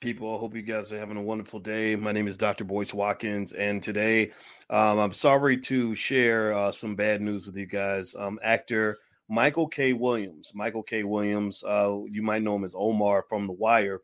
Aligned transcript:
people? 0.00 0.32
I 0.32 0.38
hope 0.38 0.54
you 0.54 0.62
guys 0.62 0.92
are 0.92 0.98
having 0.98 1.16
a 1.16 1.22
wonderful 1.22 1.58
day. 1.58 1.96
My 1.96 2.12
name 2.12 2.28
is 2.28 2.36
Dr. 2.36 2.64
Boyce 2.64 2.94
Watkins, 2.94 3.52
and 3.52 3.82
today 3.82 4.30
um, 4.70 4.98
I'm 4.98 5.12
sorry 5.12 5.56
to 5.58 5.94
share 5.96 6.52
uh, 6.52 6.70
some 6.70 6.94
bad 6.94 7.20
news 7.20 7.46
with 7.46 7.56
you 7.56 7.66
guys. 7.66 8.14
Um, 8.14 8.38
actor 8.42 8.98
Michael 9.28 9.66
K. 9.66 9.92
Williams, 9.94 10.52
Michael 10.54 10.84
K. 10.84 11.02
Williams, 11.02 11.64
uh, 11.64 11.98
you 12.08 12.22
might 12.22 12.42
know 12.42 12.54
him 12.54 12.64
as 12.64 12.76
Omar 12.78 13.24
from 13.28 13.48
The 13.48 13.52
Wire, 13.52 14.00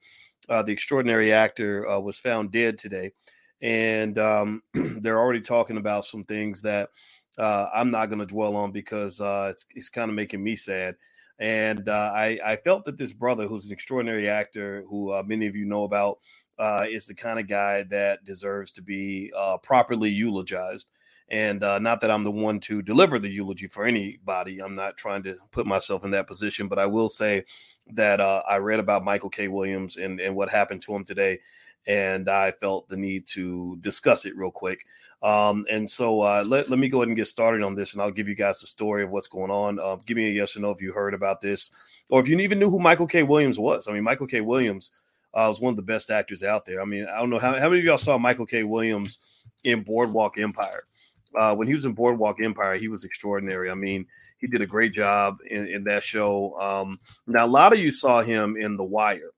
uh, 0.49 0.63
the 0.63 0.73
extraordinary 0.73 1.33
actor, 1.33 1.89
uh, 1.89 2.01
was 2.01 2.19
found 2.19 2.51
dead 2.51 2.77
today. 2.77 3.13
And 3.63 4.19
um, 4.19 4.63
they're 4.75 5.21
already 5.21 5.43
talking 5.43 5.77
about 5.77 6.05
some 6.05 6.25
things 6.25 6.63
that 6.63 6.91
uh, 7.39 7.69
I'm 7.73 7.93
not 7.93 8.07
going 8.07 8.19
to 8.19 8.27
dwell 8.27 8.57
on 8.57 8.73
because 8.73 9.21
uh, 9.21 9.49
it's, 9.53 9.65
it's 9.75 9.91
kind 9.91 10.11
of 10.11 10.17
making 10.17 10.43
me 10.43 10.57
sad. 10.57 10.97
And 11.39 11.89
uh, 11.89 12.13
I, 12.15 12.39
I, 12.45 12.57
felt 12.57 12.85
that 12.85 12.97
this 12.97 13.13
brother, 13.13 13.47
who's 13.47 13.67
an 13.67 13.73
extraordinary 13.73 14.29
actor, 14.29 14.85
who 14.89 15.11
uh, 15.11 15.23
many 15.27 15.47
of 15.47 15.57
you 15.57 15.65
know 15.65 15.83
about, 15.83 16.21
uh, 16.59 16.87
is 16.89 17.07
the 17.07 17.15
kind 17.15 17.41
of 17.41 17.49
guy 17.49 17.83
that 17.85 18.25
deserves 18.25 18.71
to 18.73 18.83
be 18.83 19.33
uh, 19.37 19.59
properly 19.59 20.11
eulogized. 20.11 20.91
And 21.29 21.65
uh, 21.65 21.79
not 21.79 22.01
that 22.03 22.11
I'm 22.11 22.23
the 22.23 22.31
one 22.31 22.61
to 22.61 22.83
deliver 22.83 23.19
the 23.19 23.31
eulogy 23.31 23.67
for 23.67 23.85
anybody. 23.85 24.61
I'm 24.61 24.75
not 24.75 24.97
trying 24.97 25.23
to 25.25 25.37
put 25.51 25.67
myself 25.67 26.05
in 26.05 26.11
that 26.11 26.27
position, 26.27 26.69
but 26.69 26.79
I 26.79 26.87
will 26.87 27.09
say 27.09 27.45
that 27.93 28.21
uh, 28.21 28.43
I 28.49 28.59
read 28.59 28.79
about 28.79 29.05
Michael 29.05 29.31
K. 29.31 29.49
Williams 29.49 29.97
and, 29.97 30.21
and 30.21 30.37
what 30.37 30.51
happened 30.51 30.83
to 30.83 30.95
him 30.95 31.03
today 31.03 31.41
and 31.87 32.29
I 32.29 32.53
felt 32.53 32.89
the 32.89 32.97
need 32.97 33.27
to 33.29 33.77
discuss 33.81 34.25
it 34.25 34.37
real 34.37 34.51
quick. 34.51 34.85
Um, 35.23 35.65
and 35.71 35.91
so 35.91 36.21
uh, 36.21 36.45
let, 36.47 36.69
let 36.69 36.79
me 36.79 36.89
go 36.89 36.99
ahead 36.99 37.09
and 37.09 37.17
get 37.17 37.27
started 37.27 37.63
on 37.63 37.75
this, 37.75 37.95
and 37.95 38.03
I'll 38.03 38.11
give 38.11 38.29
you 38.29 38.35
guys 38.35 38.61
the 38.61 38.67
story 38.67 39.03
of 39.03 39.11
what's 39.11 39.29
going 39.29 39.51
on. 39.51 39.79
Uh, 39.79 39.97
give 40.05 40.17
me 40.19 40.29
a 40.29 40.33
yes 40.33 40.57
or 40.57 40.61
no 40.61 40.71
if 40.71 40.83
you 40.83 40.93
heard 40.93 41.15
about 41.15 41.41
this, 41.41 41.71
or 42.11 42.21
if 42.21 42.29
you 42.29 42.39
even 42.39 42.59
knew 42.59 42.69
who 42.69 42.79
Michael 42.79 43.07
K. 43.07 43.23
Williams 43.23 43.59
was. 43.59 43.89
I 43.89 43.93
mean, 43.93 44.03
Michael 44.03 44.27
K. 44.27 44.43
Williams 44.43 44.91
uh, 45.33 45.47
was 45.49 45.61
one 45.63 45.71
of 45.71 45.77
the 45.77 45.83
best 45.83 46.11
actors 46.11 46.43
out 46.43 46.67
there. 46.67 46.83
I 46.83 46.85
mean, 46.85 47.07
I 47.07 47.19
don't 47.21 47.31
know 47.31 47.39
how, 47.39 47.59
how 47.59 47.69
many 47.69 47.79
of 47.79 47.85
y'all 47.85 47.99
saw 47.99 48.19
Michael 48.19 48.47
K. 48.47 48.65
Williams 48.65 49.19
in 49.65 49.83
Boardwalk 49.83 50.39
Empire. 50.39 50.85
Uh, 51.35 51.55
when 51.55 51.67
he 51.67 51.75
was 51.75 51.87
in 51.87 51.93
Boardwalk 51.93 52.41
Empire, 52.41 52.77
he 52.77 52.89
was 52.89 53.05
extraordinary. 53.05 53.71
I 53.71 53.75
mean, 53.75 54.07
he 54.39 54.47
did 54.47 54.61
a 54.61 54.67
great 54.67 54.93
job 54.93 55.39
in, 55.51 55.67
in 55.67 55.85
that 55.85 56.05
show. 56.05 56.61
Um, 56.61 57.01
now, 57.27 57.47
a 57.47 57.49
lot 57.49 57.73
of 57.73 57.79
you 57.79 57.91
saw 57.91 58.23
him 58.23 58.57
in 58.57 58.77
The 58.77 58.85
Wire 58.85 59.31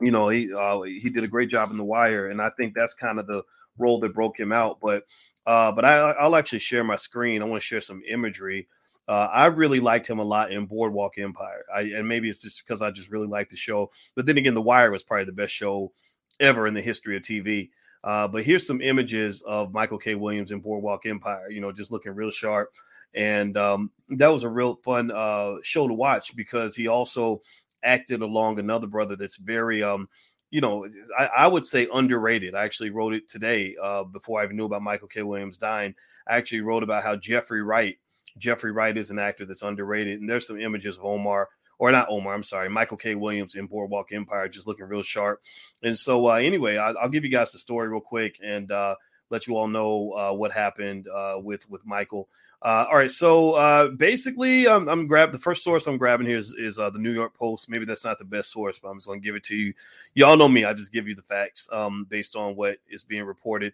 you 0.00 0.10
know, 0.10 0.28
he 0.28 0.52
uh, 0.52 0.80
he 0.82 1.10
did 1.10 1.24
a 1.24 1.28
great 1.28 1.50
job 1.50 1.70
in 1.70 1.76
The 1.76 1.84
Wire, 1.84 2.28
and 2.28 2.40
I 2.40 2.50
think 2.50 2.74
that's 2.74 2.94
kind 2.94 3.18
of 3.18 3.26
the 3.26 3.42
role 3.78 4.00
that 4.00 4.14
broke 4.14 4.38
him 4.38 4.52
out. 4.52 4.78
But 4.80 5.04
uh, 5.46 5.72
but 5.72 5.84
I, 5.84 6.12
I'll 6.12 6.36
actually 6.36 6.58
share 6.60 6.84
my 6.84 6.96
screen. 6.96 7.42
I 7.42 7.46
want 7.46 7.60
to 7.62 7.66
share 7.66 7.80
some 7.80 8.02
imagery. 8.08 8.68
Uh, 9.08 9.28
I 9.32 9.46
really 9.46 9.80
liked 9.80 10.08
him 10.08 10.20
a 10.20 10.24
lot 10.24 10.52
in 10.52 10.66
Boardwalk 10.66 11.18
Empire. 11.18 11.64
I, 11.74 11.80
and 11.80 12.06
maybe 12.06 12.28
it's 12.28 12.42
just 12.42 12.64
because 12.64 12.80
I 12.80 12.90
just 12.90 13.10
really 13.10 13.26
liked 13.26 13.50
the 13.50 13.56
show. 13.56 13.90
But 14.14 14.26
then 14.26 14.38
again, 14.38 14.54
The 14.54 14.62
Wire 14.62 14.90
was 14.90 15.02
probably 15.02 15.24
the 15.24 15.32
best 15.32 15.52
show 15.52 15.92
ever 16.38 16.66
in 16.66 16.74
the 16.74 16.80
history 16.80 17.16
of 17.16 17.22
TV. 17.22 17.70
Uh, 18.04 18.28
but 18.28 18.44
here's 18.44 18.66
some 18.66 18.80
images 18.80 19.42
of 19.42 19.72
Michael 19.72 19.98
K. 19.98 20.14
Williams 20.14 20.52
in 20.52 20.60
Boardwalk 20.60 21.06
Empire. 21.06 21.50
You 21.50 21.60
know, 21.60 21.72
just 21.72 21.92
looking 21.92 22.14
real 22.14 22.30
sharp, 22.30 22.72
and 23.14 23.56
um, 23.56 23.90
that 24.10 24.28
was 24.28 24.44
a 24.44 24.48
real 24.48 24.76
fun 24.76 25.10
uh, 25.10 25.56
show 25.62 25.86
to 25.86 25.94
watch 25.94 26.34
because 26.36 26.74
he 26.74 26.88
also 26.88 27.42
acted 27.82 28.22
along 28.22 28.58
another 28.58 28.86
brother 28.86 29.16
that's 29.16 29.36
very 29.36 29.82
um 29.82 30.08
you 30.50 30.60
know 30.60 30.86
I, 31.18 31.26
I 31.26 31.46
would 31.46 31.64
say 31.64 31.88
underrated. 31.92 32.54
I 32.54 32.64
actually 32.64 32.90
wrote 32.90 33.14
it 33.14 33.28
today 33.28 33.76
uh 33.80 34.04
before 34.04 34.40
i 34.40 34.44
even 34.44 34.56
knew 34.56 34.66
about 34.66 34.82
michael 34.82 35.08
k. 35.08 35.22
Williams 35.22 35.58
dying. 35.58 35.94
I 36.26 36.36
actually 36.36 36.60
wrote 36.60 36.82
about 36.82 37.02
how 37.02 37.16
jeffrey 37.16 37.62
wright 37.62 37.98
jeffrey 38.38 38.72
wright 38.72 38.96
is 38.96 39.10
an 39.10 39.18
actor 39.18 39.44
that's 39.44 39.62
underrated. 39.62 40.20
And 40.20 40.28
there's 40.28 40.46
some 40.46 40.60
images 40.60 40.98
of 40.98 41.04
omar 41.04 41.48
or 41.80 41.90
not 41.90 42.08
Omar, 42.10 42.34
I'm 42.34 42.42
sorry, 42.42 42.68
Michael 42.68 42.98
K. 42.98 43.14
Williams 43.14 43.54
in 43.54 43.66
Boardwalk 43.66 44.12
Empire, 44.12 44.48
just 44.50 44.66
looking 44.66 44.84
real 44.84 45.02
sharp. 45.02 45.40
And 45.82 45.96
so, 45.96 46.28
uh, 46.28 46.34
anyway, 46.34 46.76
I, 46.76 46.92
will 46.92 47.08
give 47.08 47.24
you 47.24 47.30
guys 47.30 47.52
the 47.52 47.58
story 47.58 47.88
real 47.88 48.02
quick, 48.02 48.38
and 48.44 48.70
uh, 48.70 48.96
let 49.30 49.46
you 49.46 49.56
all 49.56 49.68
know 49.68 50.12
uh, 50.12 50.32
what 50.32 50.52
happened 50.52 51.08
uh, 51.08 51.38
with 51.42 51.68
with 51.70 51.86
Michael. 51.86 52.28
Uh, 52.62 52.86
all 52.88 52.96
right, 52.96 53.10
so 53.10 53.52
uh, 53.52 53.88
basically, 53.88 54.68
I'm, 54.68 54.88
I'm 54.88 55.06
grab 55.06 55.32
the 55.32 55.38
first 55.38 55.64
source 55.64 55.86
I'm 55.86 55.96
grabbing 55.96 56.26
here 56.26 56.36
is, 56.36 56.52
is 56.52 56.78
uh, 56.78 56.90
the 56.90 56.98
New 56.98 57.12
York 57.12 57.34
Post. 57.34 57.70
Maybe 57.70 57.86
that's 57.86 58.04
not 58.04 58.18
the 58.18 58.24
best 58.24 58.50
source, 58.50 58.78
but 58.78 58.88
I'm 58.88 58.96
just 58.96 59.06
going 59.06 59.20
to 59.20 59.24
give 59.24 59.36
it 59.36 59.44
to 59.44 59.56
you. 59.56 59.72
Y'all 60.14 60.36
know 60.36 60.48
me; 60.48 60.64
I 60.64 60.74
just 60.74 60.92
give 60.92 61.08
you 61.08 61.14
the 61.14 61.22
facts 61.22 61.68
um, 61.72 62.06
based 62.10 62.36
on 62.36 62.56
what 62.56 62.78
is 62.90 63.04
being 63.04 63.24
reported. 63.24 63.72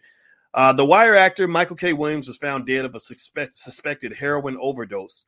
Uh, 0.53 0.71
the 0.73 0.85
Wire 0.85 1.15
actor 1.15 1.47
Michael 1.47 1.75
K. 1.75 1.93
Williams 1.93 2.27
was 2.27 2.37
found 2.37 2.65
dead 2.65 2.85
of 2.85 2.95
a 2.95 2.99
suspect, 2.99 3.53
suspected 3.53 4.13
heroin 4.13 4.57
overdose 4.61 5.25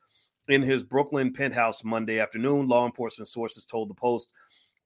in 0.47 0.61
his 0.61 0.81
Brooklyn 0.81 1.33
penthouse 1.33 1.83
Monday 1.83 2.19
afternoon. 2.19 2.67
Law 2.67 2.85
enforcement 2.85 3.27
sources 3.27 3.65
told 3.65 3.89
the 3.89 3.93
Post. 3.93 4.31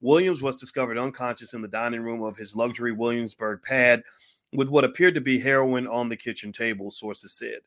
Williams 0.00 0.42
was 0.42 0.60
discovered 0.60 0.98
unconscious 0.98 1.54
in 1.54 1.62
the 1.62 1.68
dining 1.68 2.02
room 2.02 2.22
of 2.22 2.36
his 2.36 2.54
luxury 2.54 2.92
Williamsburg 2.92 3.62
pad 3.62 4.02
with 4.54 4.68
what 4.68 4.84
appeared 4.84 5.14
to 5.14 5.20
be 5.20 5.38
heroin 5.38 5.86
on 5.86 6.08
the 6.08 6.16
kitchen 6.16 6.52
table, 6.52 6.90
sources 6.90 7.32
said. 7.32 7.60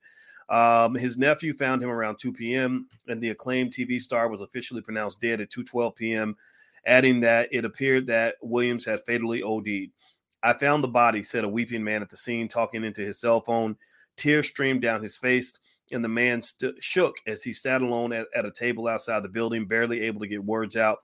Um, 0.50 0.96
his 0.96 1.18
nephew 1.18 1.53
found 1.53 1.84
him 1.84 1.90
around 1.90 2.18
2 2.18 2.31
p.m., 2.31 2.88
and 3.08 3.22
the 3.22 3.30
acclaimed 3.30 3.74
TV 3.74 4.00
star 4.00 4.30
was 4.30 4.42
officially 4.42 4.81
pronounced 4.81 5.20
dead 5.20 5.42
at 5.42 5.50
2:12 5.50 5.96
p.m., 5.96 6.38
adding 6.86 7.20
that 7.22 7.50
it 7.52 7.66
appeared 7.66 8.08
that 8.08 8.36
Williams 8.42 8.86
had 8.86 9.06
fatally 9.06 9.44
OD'd. 9.44 9.92
I 10.42 10.53
found 10.53 10.84
the 10.84 10.88
body, 10.88 11.24
said 11.24 11.44
a 11.44 11.50
weeping 11.50 11.84
man 11.84 12.02
at 12.02 12.09
the 12.09 12.18
scene, 12.18 12.48
talking 12.48 12.84
into 12.84 13.04
his 13.04 13.19
cell 13.19 13.42
phone. 13.42 13.75
Tears 14.16 14.48
streamed 14.48 14.81
down 14.81 15.04
his 15.04 15.18
face, 15.18 15.59
and 15.92 16.04
the 16.04 16.09
man 16.09 16.42
st- 16.42 16.81
shook 16.81 17.18
as 17.28 17.44
he 17.44 17.52
sat 17.52 17.81
alone 17.81 18.14
at, 18.14 18.28
at 18.34 18.46
a 18.46 18.52
table 18.52 18.88
outside 18.88 19.24
the 19.24 19.30
building, 19.30 19.66
barely 19.66 20.02
able 20.02 20.22
to 20.22 20.28
get 20.28 20.46
words 20.46 20.78
out. 20.78 21.00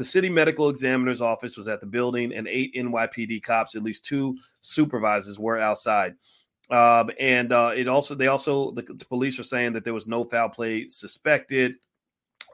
The 0.00 0.06
city 0.06 0.30
medical 0.30 0.70
examiner's 0.70 1.20
office 1.20 1.58
was 1.58 1.68
at 1.68 1.80
the 1.80 1.86
building, 1.86 2.32
and 2.32 2.48
eight 2.48 2.74
NYPD 2.74 3.42
cops, 3.42 3.76
at 3.76 3.82
least 3.82 4.02
two 4.02 4.34
supervisors, 4.62 5.38
were 5.38 5.58
outside. 5.58 6.14
Um, 6.70 7.10
and 7.20 7.52
uh, 7.52 7.72
it 7.76 7.86
also, 7.86 8.14
they 8.14 8.28
also, 8.28 8.70
the, 8.70 8.80
the, 8.80 9.04
police 9.04 9.38
are 9.38 9.42
saying 9.42 9.74
that 9.74 9.84
there 9.84 9.92
was 9.92 10.06
no 10.06 10.24
foul 10.24 10.48
play 10.48 10.88
suspected. 10.88 11.76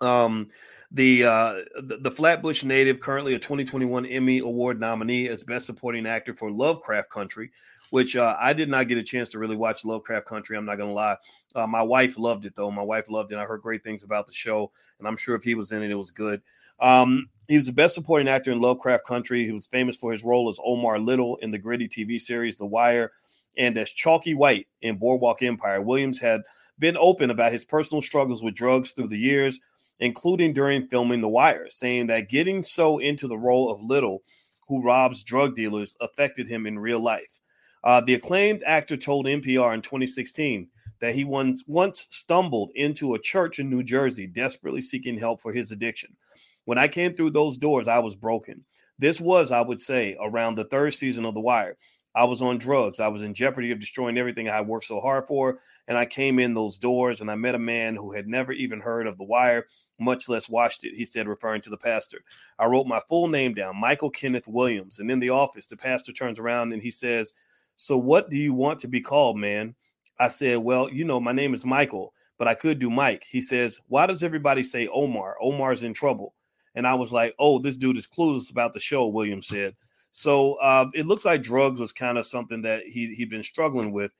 Um, 0.01 0.49
the, 0.91 1.23
uh, 1.23 1.53
the, 1.81 1.99
the 2.01 2.11
Flatbush 2.11 2.65
native, 2.65 2.99
currently 2.99 3.35
a 3.35 3.39
2021 3.39 4.07
Emmy 4.07 4.41
Award 4.41 4.81
nominee 4.81 5.29
as 5.29 5.45
Best 5.45 5.67
Supporting 5.67 6.05
Actor 6.05 6.35
for 6.35 6.51
Lovecraft 6.51 7.11
Country, 7.11 7.53
which 7.91 8.17
uh, 8.17 8.37
I 8.39 8.53
did 8.53 8.69
not 8.69 8.89
get 8.89 8.99
a 8.99 9.03
chance 9.03 9.31
to 9.31 9.39
really 9.39 9.57
watch 9.57 9.85
Lovecraft 9.85 10.27
Country. 10.27 10.57
I'm 10.57 10.65
not 10.65 10.77
gonna 10.77 10.93
lie. 10.93 11.17
Uh, 11.55 11.67
my 11.67 11.83
wife 11.83 12.19
loved 12.19 12.45
it 12.45 12.55
though. 12.57 12.71
My 12.71 12.83
wife 12.83 13.09
loved 13.09 13.33
it. 13.33 13.39
I 13.39 13.45
heard 13.45 13.63
great 13.63 13.83
things 13.85 14.05
about 14.05 14.27
the 14.27 14.35
show, 14.35 14.71
and 14.99 15.07
I'm 15.07 15.17
sure 15.17 15.35
if 15.35 15.45
he 15.45 15.55
was 15.55 15.73
in 15.73 15.83
it, 15.83 15.91
it 15.91 15.97
was 15.97 16.11
good. 16.11 16.43
Um, 16.81 17.29
he 17.49 17.57
was 17.57 17.67
the 17.67 17.73
best 17.73 17.95
supporting 17.95 18.29
actor 18.29 18.51
in 18.51 18.61
Lovecraft 18.61 19.07
Country. 19.07 19.45
He 19.45 19.53
was 19.53 19.67
famous 19.67 19.97
for 19.97 20.13
his 20.13 20.25
role 20.25 20.49
as 20.49 20.59
Omar 20.65 20.99
Little 20.99 21.37
in 21.37 21.51
the 21.51 21.59
gritty 21.59 21.89
TV 21.89 22.21
series 22.21 22.57
The 22.57 22.67
Wire 22.67 23.13
and 23.57 23.77
as 23.79 23.91
Chalky 23.91 24.35
White 24.35 24.67
in 24.83 24.97
Boardwalk 24.97 25.43
Empire. 25.43 25.81
Williams 25.81 26.21
had 26.21 26.43
been 26.79 26.97
open 26.97 27.31
about 27.31 27.53
his 27.53 27.65
personal 27.65 28.03
struggles 28.03 28.43
with 28.43 28.55
drugs 28.55 28.93
through 28.93 29.09
the 29.09 29.19
years, 29.19 29.61
including 30.01 30.53
during 30.53 30.87
filming 30.89 31.21
The 31.21 31.29
Wire, 31.29 31.71
saying 31.71 32.09
that 32.09 32.29
getting 32.29 32.63
so 32.63 32.99
into 32.99 33.27
the 33.27 33.39
role 33.39 33.71
of 33.71 33.81
Little, 33.81 34.23
who 34.69 34.83
robs 34.83 35.23
drug 35.23 35.55
dealers, 35.55 35.97
affected 36.01 36.49
him 36.49 36.67
in 36.67 36.79
real 36.79 37.01
life. 37.01 37.41
Uh, 37.87 38.01
the 38.01 38.15
acclaimed 38.15 38.65
actor 38.67 38.97
told 38.97 39.27
NPR 39.27 39.73
in 39.73 39.81
2016 39.81 40.67
that 41.01 41.15
he 41.15 41.23
once 41.23 41.63
once 41.69 42.09
stumbled 42.11 42.73
into 42.75 43.15
a 43.15 43.19
church 43.19 43.61
in 43.61 43.71
New 43.71 43.85
Jersey, 43.85 44.27
desperately 44.27 44.83
seeking 44.83 45.17
help 45.17 45.41
for 45.41 45.53
his 45.53 45.71
addiction. 45.71 46.17
When 46.65 46.79
I 46.79 46.89
came 46.89 47.15
through 47.15 47.31
those 47.31 47.59
doors, 47.59 47.87
I 47.87 48.01
was 48.01 48.17
broken. 48.17 48.65
This 48.99 49.21
was, 49.21 49.53
I 49.53 49.61
would 49.61 49.81
say, 49.81 50.17
around 50.21 50.57
the 50.57 50.65
third 50.65 50.95
season 50.95 51.25
of 51.25 51.35
The 51.35 51.41
Wire. 51.41 51.77
I 52.13 52.25
was 52.25 52.43
on 52.43 52.59
drugs. 52.59 52.99
I 52.99 53.07
was 53.07 53.23
in 53.23 53.35
jeopardy 53.35 53.71
of 53.71 53.79
destroying 53.79 54.19
everything 54.19 54.49
I 54.49 54.63
worked 54.63 54.87
so 54.87 54.99
hard 54.99 55.29
for. 55.29 55.61
And 55.87 55.97
I 55.97 56.07
came 56.07 56.41
in 56.41 56.55
those 56.55 56.79
doors 56.79 57.21
and 57.21 57.31
I 57.31 57.37
met 57.37 57.55
a 57.55 57.59
man 57.59 57.95
who 57.95 58.11
had 58.11 58.27
never 58.27 58.53
even 58.53 58.81
heard 58.81 59.07
of 59.07 59.17
The 59.17 59.25
Wire, 59.25 59.67
much 60.01 60.29
less 60.29 60.49
watched 60.49 60.85
it, 60.85 60.95
he 60.95 61.05
said, 61.05 61.29
referring 61.29 61.61
to 61.61 61.71
the 61.71 61.77
pastor. 61.77 62.25
I 62.59 62.67
wrote 62.67 62.89
my 62.89 63.01
full 63.09 63.29
name 63.29 63.55
down, 63.55 63.77
Michael 63.77 64.11
Kenneth 64.11 64.49
Williams. 64.49 64.99
And 64.99 65.09
in 65.09 65.21
the 65.21 65.31
office, 65.31 65.67
the 65.67 65.77
pastor 65.77 66.13
turns 66.13 66.41
around 66.41 66.73
and 66.73 66.83
he 66.83 66.91
says, 66.91 67.33
So 67.77 67.97
what 67.97 68.31
do 68.31 68.37
you 68.37 68.55
want 68.55 68.81
to 68.81 68.89
be 68.89 69.01
called, 69.01 69.39
man? 69.39 69.75
I 70.19 70.29
said, 70.29 70.59
Well, 70.59 70.91
you 70.91 71.05
know, 71.05 71.21
my 71.21 71.33
name 71.33 71.55
is 71.55 71.65
Michael, 71.65 72.15
but 72.39 72.49
I 72.49 72.55
could 72.55 72.79
do 72.79 72.91
Mike. 72.91 73.25
He 73.29 73.41
says, 73.41 73.81
Why 73.89 74.07
does 74.07 74.23
everybody 74.23 74.63
say 74.63 74.89
Omar? 74.89 75.37
Omar's 75.41 75.83
in 75.83 75.95
trouble. 75.95 76.35
And 76.77 76.87
I 76.87 76.95
was 76.95 77.13
like, 77.13 77.35
oh, 77.39 77.59
this 77.59 77.79
dude 77.79 77.97
is 77.97 78.07
clueless 78.07 78.51
about 78.51 78.75
the 78.75 78.81
show, 78.81 79.09
William 79.09 79.43
said. 79.43 79.75
So 80.13 80.55
uh, 80.55 80.87
it 80.95 81.07
looks 81.07 81.25
like 81.25 81.43
drugs 81.43 81.81
was 81.81 81.93
kind 81.93 82.19
of 82.19 82.27
something 82.27 82.63
that 82.63 82.85
he, 82.85 83.15
he'd 83.15 83.31
been 83.31 83.43
struggling 83.43 83.93
with. 83.93 84.13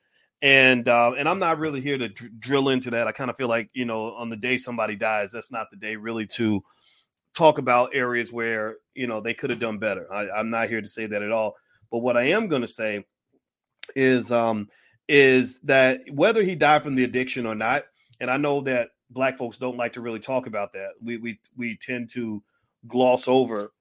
And 0.43 0.87
uh, 0.89 1.13
and 1.17 1.29
I'm 1.29 1.39
not 1.39 1.59
really 1.59 1.81
here 1.81 1.97
to 1.97 2.09
dr- 2.09 2.41
drill 2.41 2.69
into 2.69 2.91
that. 2.91 3.07
I 3.07 3.13
kind 3.13 3.31
of 3.31 3.37
feel 3.37 3.49
like, 3.49 3.71
you 3.73 3.87
know, 3.87 4.15
on 4.15 4.29
the 4.29 4.37
day 4.37 4.59
somebody 4.59 4.95
dies, 4.95 5.33
that's 5.33 5.51
not 5.53 5.71
the 5.71 5.79
day 5.79 5.97
really 5.97 6.27
to 6.29 6.63
talk 7.33 7.59
about 7.59 7.95
areas 7.95 8.33
where, 8.33 8.77
you 8.95 9.07
know, 9.07 9.21
they 9.21 9.33
could 9.33 9.49
have 9.49 9.59
done 9.59 9.79
better. 9.79 10.13
I, 10.13 10.29
I'm 10.31 10.51
not 10.51 10.69
here 10.69 10.83
to 10.83 10.89
say 10.89 11.07
that 11.07 11.23
at 11.23 11.33
all. 11.33 11.57
But 11.91 11.99
what 11.99 12.19
I 12.19 12.25
am 12.25 12.49
going 12.49 12.63
to 12.63 12.69
say 12.69 13.07
is 13.95 14.31
um, 14.31 14.69
is 15.09 15.59
that 15.61 16.01
whether 16.11 16.43
he 16.43 16.55
died 16.55 16.83
from 16.83 16.95
the 16.95 17.05
addiction 17.05 17.47
or 17.47 17.55
not, 17.55 17.85
and 18.21 18.31
I 18.31 18.37
know 18.37 18.61
that 18.63 18.91
black 19.11 19.37
folks 19.37 19.59
don't 19.59 19.77
like 19.77 19.93
to 19.95 20.01
really 20.01 20.21
talk 20.21 20.47
about 20.47 20.73
that. 20.73 20.91
We 21.03 21.17
we 21.17 21.39
we 21.57 21.77
tend 21.77 22.11
to 22.11 22.43
gloss 22.87 23.29
over 23.29 23.73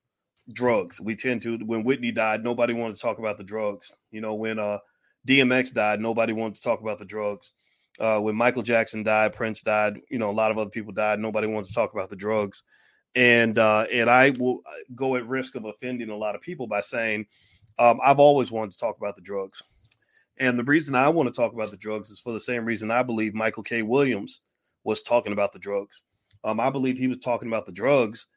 drugs. 0.53 1.01
We 1.01 1.15
tend 1.15 1.41
to 1.43 1.57
when 1.57 1.83
Whitney 1.83 2.11
died, 2.11 2.43
nobody 2.43 2.73
wanted 2.73 2.95
to 2.95 3.01
talk 3.01 3.19
about 3.19 3.37
the 3.37 3.43
drugs. 3.43 3.91
You 4.11 4.21
know, 4.21 4.35
when 4.35 4.59
uh 4.59 4.79
DMX 5.27 5.73
died, 5.73 5.99
nobody 5.99 6.33
wanted 6.33 6.55
to 6.55 6.61
talk 6.61 6.81
about 6.81 6.99
the 6.99 7.05
drugs. 7.05 7.51
Uh, 7.99 8.19
when 8.19 8.35
Michael 8.35 8.61
Jackson 8.61 9.03
died, 9.03 9.33
Prince 9.33 9.61
died, 9.61 10.01
you 10.09 10.19
know, 10.19 10.29
a 10.29 10.33
lot 10.33 10.51
of 10.51 10.57
other 10.57 10.69
people 10.69 10.91
died. 10.91 11.19
Nobody 11.19 11.47
wanted 11.47 11.67
to 11.67 11.73
talk 11.73 11.93
about 11.93 12.09
the 12.09 12.15
drugs. 12.15 12.61
And 13.15 13.57
uh, 13.57 13.85
and 13.91 14.09
I 14.09 14.31
will 14.31 14.61
uh, 14.65 14.71
go 14.93 15.15
at 15.15 15.25
risk 15.25 15.55
of 15.55 15.65
offending 15.65 16.09
a 16.09 16.17
lot 16.17 16.35
of 16.35 16.41
people 16.41 16.67
by 16.67 16.81
saying 16.81 17.27
um, 17.79 17.99
I've 18.03 18.19
always 18.19 18.51
wanted 18.51 18.71
to 18.71 18.77
talk 18.77 18.97
about 18.97 19.15
the 19.15 19.21
drugs. 19.21 19.63
And 20.37 20.59
the 20.59 20.63
reason 20.63 20.95
I 20.95 21.09
want 21.09 21.27
to 21.27 21.33
talk 21.33 21.53
about 21.53 21.71
the 21.71 21.77
drugs 21.77 22.09
is 22.09 22.19
for 22.19 22.33
the 22.33 22.39
same 22.39 22.65
reason 22.65 22.91
I 22.91 23.03
believe 23.03 23.33
Michael 23.33 23.63
K. 23.63 23.81
Williams 23.81 24.41
was 24.83 25.01
talking 25.01 25.33
about 25.33 25.53
the 25.53 25.59
drugs. 25.59 26.01
Um, 26.43 26.59
I 26.59 26.69
believe 26.69 26.97
he 26.97 27.07
was 27.07 27.19
talking 27.19 27.47
about 27.47 27.65
the 27.65 27.71
drugs 27.71 28.27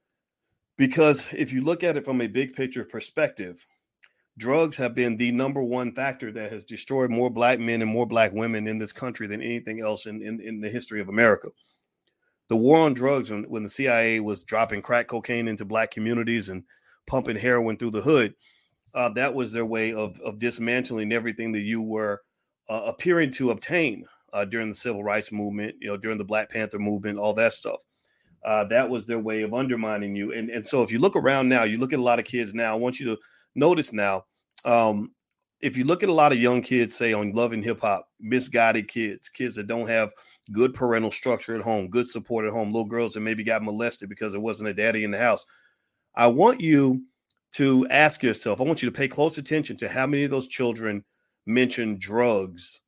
because 0.76 1.28
if 1.32 1.52
you 1.52 1.62
look 1.62 1.82
at 1.82 1.96
it 1.96 2.04
from 2.04 2.20
a 2.20 2.28
big 2.28 2.54
picture 2.54 2.84
perspective, 2.84 3.66
drugs 4.38 4.76
have 4.76 4.94
been 4.94 5.16
the 5.16 5.32
number 5.32 5.62
one 5.62 5.92
factor 5.92 6.30
that 6.32 6.52
has 6.52 6.64
destroyed 6.64 7.10
more 7.10 7.28
black 7.28 7.58
men 7.58 7.82
and 7.82 7.90
more 7.90 8.06
black 8.06 8.32
women 8.32 8.68
in 8.68 8.78
this 8.78 8.92
country 8.92 9.26
than 9.26 9.42
anything 9.42 9.80
else 9.80 10.06
in, 10.06 10.22
in, 10.22 10.40
in 10.40 10.60
the 10.60 10.70
history 10.70 11.00
of 11.00 11.08
America. 11.08 11.48
The 12.48 12.56
war 12.56 12.78
on 12.78 12.94
drugs, 12.94 13.30
when, 13.30 13.44
when 13.44 13.64
the 13.64 13.68
CIA 13.68 14.20
was 14.20 14.44
dropping 14.44 14.80
crack 14.80 15.08
cocaine 15.08 15.48
into 15.48 15.64
black 15.64 15.90
communities 15.90 16.48
and 16.48 16.62
pumping 17.06 17.36
heroin 17.36 17.76
through 17.76 17.90
the 17.90 18.00
hood, 18.00 18.34
uh, 18.98 19.08
that 19.10 19.32
was 19.32 19.52
their 19.52 19.64
way 19.64 19.92
of, 19.92 20.20
of 20.22 20.40
dismantling 20.40 21.12
everything 21.12 21.52
that 21.52 21.62
you 21.62 21.80
were 21.80 22.20
uh, 22.68 22.82
appearing 22.86 23.30
to 23.30 23.52
obtain 23.52 24.04
uh, 24.32 24.44
during 24.44 24.68
the 24.68 24.74
civil 24.74 25.04
rights 25.04 25.30
movement, 25.30 25.76
you 25.80 25.86
know, 25.86 25.96
during 25.96 26.18
the 26.18 26.24
Black 26.24 26.50
Panther 26.50 26.80
movement, 26.80 27.16
all 27.16 27.32
that 27.32 27.52
stuff. 27.52 27.80
Uh, 28.44 28.64
that 28.64 28.90
was 28.90 29.06
their 29.06 29.20
way 29.20 29.42
of 29.42 29.54
undermining 29.54 30.16
you. 30.16 30.32
And 30.32 30.50
and 30.50 30.66
so 30.66 30.82
if 30.82 30.90
you 30.90 30.98
look 30.98 31.14
around 31.14 31.48
now, 31.48 31.62
you 31.62 31.78
look 31.78 31.92
at 31.92 32.00
a 32.00 32.02
lot 32.02 32.18
of 32.18 32.24
kids 32.24 32.54
now. 32.54 32.72
I 32.72 32.76
want 32.76 32.98
you 32.98 33.06
to 33.06 33.18
notice 33.54 33.92
now. 33.92 34.24
Um, 34.64 35.12
if 35.60 35.76
you 35.76 35.84
look 35.84 36.02
at 36.02 36.08
a 36.08 36.12
lot 36.12 36.32
of 36.32 36.38
young 36.38 36.60
kids, 36.60 36.96
say 36.96 37.12
on 37.12 37.32
Love 37.32 37.52
and 37.52 37.62
Hip 37.62 37.80
Hop, 37.80 38.08
misguided 38.18 38.88
kids, 38.88 39.28
kids 39.28 39.54
that 39.54 39.68
don't 39.68 39.88
have 39.88 40.12
good 40.50 40.74
parental 40.74 41.12
structure 41.12 41.54
at 41.54 41.62
home, 41.62 41.88
good 41.88 42.08
support 42.08 42.46
at 42.46 42.52
home, 42.52 42.72
little 42.72 42.84
girls 42.84 43.12
that 43.12 43.20
maybe 43.20 43.44
got 43.44 43.62
molested 43.62 44.08
because 44.08 44.32
there 44.32 44.40
wasn't 44.40 44.68
a 44.68 44.74
daddy 44.74 45.04
in 45.04 45.12
the 45.12 45.18
house. 45.18 45.46
I 46.16 46.26
want 46.26 46.60
you 46.60 47.04
to 47.54 47.86
ask 47.88 48.22
yourself, 48.22 48.60
I 48.60 48.64
want 48.64 48.82
you 48.82 48.90
to 48.90 48.96
pay 48.96 49.08
close 49.08 49.38
attention 49.38 49.76
to 49.78 49.88
how 49.88 50.06
many 50.06 50.24
of 50.24 50.30
those 50.30 50.48
children 50.48 51.04
mention 51.46 51.98
drugs 51.98 52.80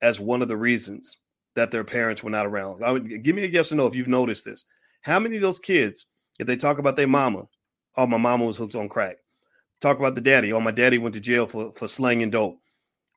as 0.00 0.20
one 0.20 0.42
of 0.42 0.48
the 0.48 0.56
reasons 0.56 1.18
that 1.56 1.70
their 1.70 1.84
parents 1.84 2.22
were 2.22 2.30
not 2.30 2.46
around. 2.46 2.84
I 2.84 2.92
would, 2.92 3.24
give 3.24 3.34
me 3.34 3.44
a 3.44 3.48
yes 3.48 3.72
or 3.72 3.76
no 3.76 3.86
if 3.86 3.96
you've 3.96 4.08
noticed 4.08 4.44
this. 4.44 4.64
How 5.02 5.18
many 5.18 5.36
of 5.36 5.42
those 5.42 5.58
kids, 5.58 6.06
if 6.38 6.46
they 6.46 6.56
talk 6.56 6.78
about 6.78 6.96
their 6.96 7.08
mama, 7.08 7.44
oh, 7.96 8.06
my 8.06 8.16
mama 8.16 8.44
was 8.44 8.56
hooked 8.56 8.76
on 8.76 8.88
crack. 8.88 9.16
Talk 9.80 9.98
about 9.98 10.14
the 10.14 10.20
daddy, 10.20 10.52
oh, 10.52 10.60
my 10.60 10.70
daddy 10.70 10.98
went 10.98 11.14
to 11.14 11.20
jail 11.20 11.46
for, 11.46 11.72
for 11.72 11.88
slanging 11.88 12.30
dope, 12.30 12.58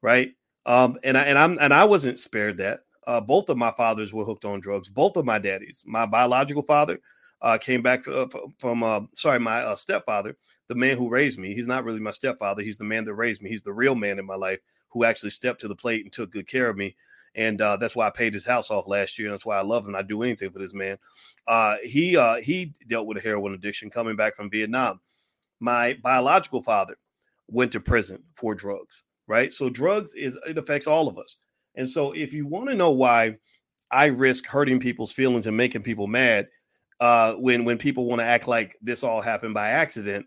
right? 0.02 0.32
Um, 0.66 0.98
and 1.04 1.18
I 1.18 1.24
and 1.24 1.38
I'm 1.40 1.58
and 1.60 1.74
I 1.74 1.86
wasn't 1.86 2.20
spared 2.20 2.58
that. 2.58 2.82
Uh, 3.08 3.20
both 3.20 3.50
of 3.50 3.58
my 3.58 3.72
fathers 3.72 4.14
were 4.14 4.24
hooked 4.24 4.46
on 4.46 4.60
drugs. 4.60 4.90
Both 4.90 5.18
of 5.18 5.26
my 5.26 5.40
daddies, 5.40 5.84
my 5.88 6.06
biological 6.06 6.62
father 6.62 7.00
uh, 7.42 7.58
came 7.58 7.82
back 7.82 8.08
uh, 8.08 8.28
from 8.60 8.84
uh, 8.84 9.02
sorry, 9.14 9.40
my 9.40 9.62
uh, 9.62 9.76
stepfather, 9.76 10.36
the 10.68 10.76
man 10.76 10.98
who 10.98 11.10
raised 11.10 11.40
me. 11.40 11.54
He's 11.54 11.68
not 11.68 11.84
really 11.84 12.00
my 12.00 12.12
stepfather. 12.12 12.62
He's 12.62 12.78
the 12.78 12.84
man 12.84 13.06
that 13.06 13.14
raised 13.14 13.42
me. 13.42 13.50
He's 13.50 13.64
the 13.64 13.74
real 13.74 13.96
man 13.96 14.20
in 14.20 14.26
my 14.26 14.36
life 14.36 14.60
who 14.90 15.04
actually 15.04 15.32
stepped 15.32 15.62
to 15.62 15.68
the 15.68 15.76
plate 15.76 16.04
and 16.04 16.12
took 16.12 16.32
good 16.32 16.48
care 16.48 16.70
of 16.70 16.78
me 16.78 16.96
and 17.36 17.62
uh, 17.62 17.78
that's 17.78 17.96
why 17.96 18.08
I 18.08 18.10
paid 18.10 18.34
his 18.34 18.46
house 18.46 18.70
off 18.70 18.88
last 18.88 19.18
year. 19.18 19.28
And 19.28 19.34
that's 19.34 19.46
why 19.46 19.58
I 19.58 19.62
love 19.62 19.88
him. 19.88 19.96
I 19.96 20.02
do 20.02 20.24
anything 20.24 20.52
for 20.52 20.60
this 20.60 20.74
man. 20.74 20.98
Uh, 21.48 21.78
he 21.84 22.18
he 22.44 22.74
dealt 22.88 23.08
with 23.08 23.18
a 23.18 23.22
heroin 23.22 23.54
addiction 23.54 23.90
coming 23.90 24.16
back 24.16 24.36
from 24.36 24.50
Vietnam. 24.50 25.00
My 25.60 25.98
biological 26.02 26.62
father 26.62 26.98
went 27.48 27.72
to 27.74 27.80
prison 27.80 28.24
for 28.36 28.56
drugs. 28.56 29.04
Right, 29.28 29.54
so 29.54 29.70
drugs 29.70 30.14
is 30.14 30.38
it 30.46 30.58
affects 30.58 30.88
all 30.88 31.08
of 31.08 31.18
us. 31.18 31.38
And 31.76 31.90
so 31.90 32.12
if 32.12 32.34
you 32.34 32.46
want 32.46 32.70
to 32.70 32.76
know 32.76 32.92
why 32.92 33.38
I 33.90 34.08
risk 34.08 34.46
hurting 34.46 34.82
people's 34.82 35.14
feelings 35.14 35.48
and 35.48 35.56
making 35.56 35.84
people 35.84 36.08
mad 36.08 36.50
uh, 37.02 37.34
when 37.34 37.66
when 37.66 37.78
people 37.78 38.06
want 38.06 38.22
to 38.22 38.26
act 38.26 38.48
like 38.48 38.78
this 38.82 39.04
all 39.04 39.20
happened 39.20 39.54
by 39.54 39.72
accident, 39.72 40.26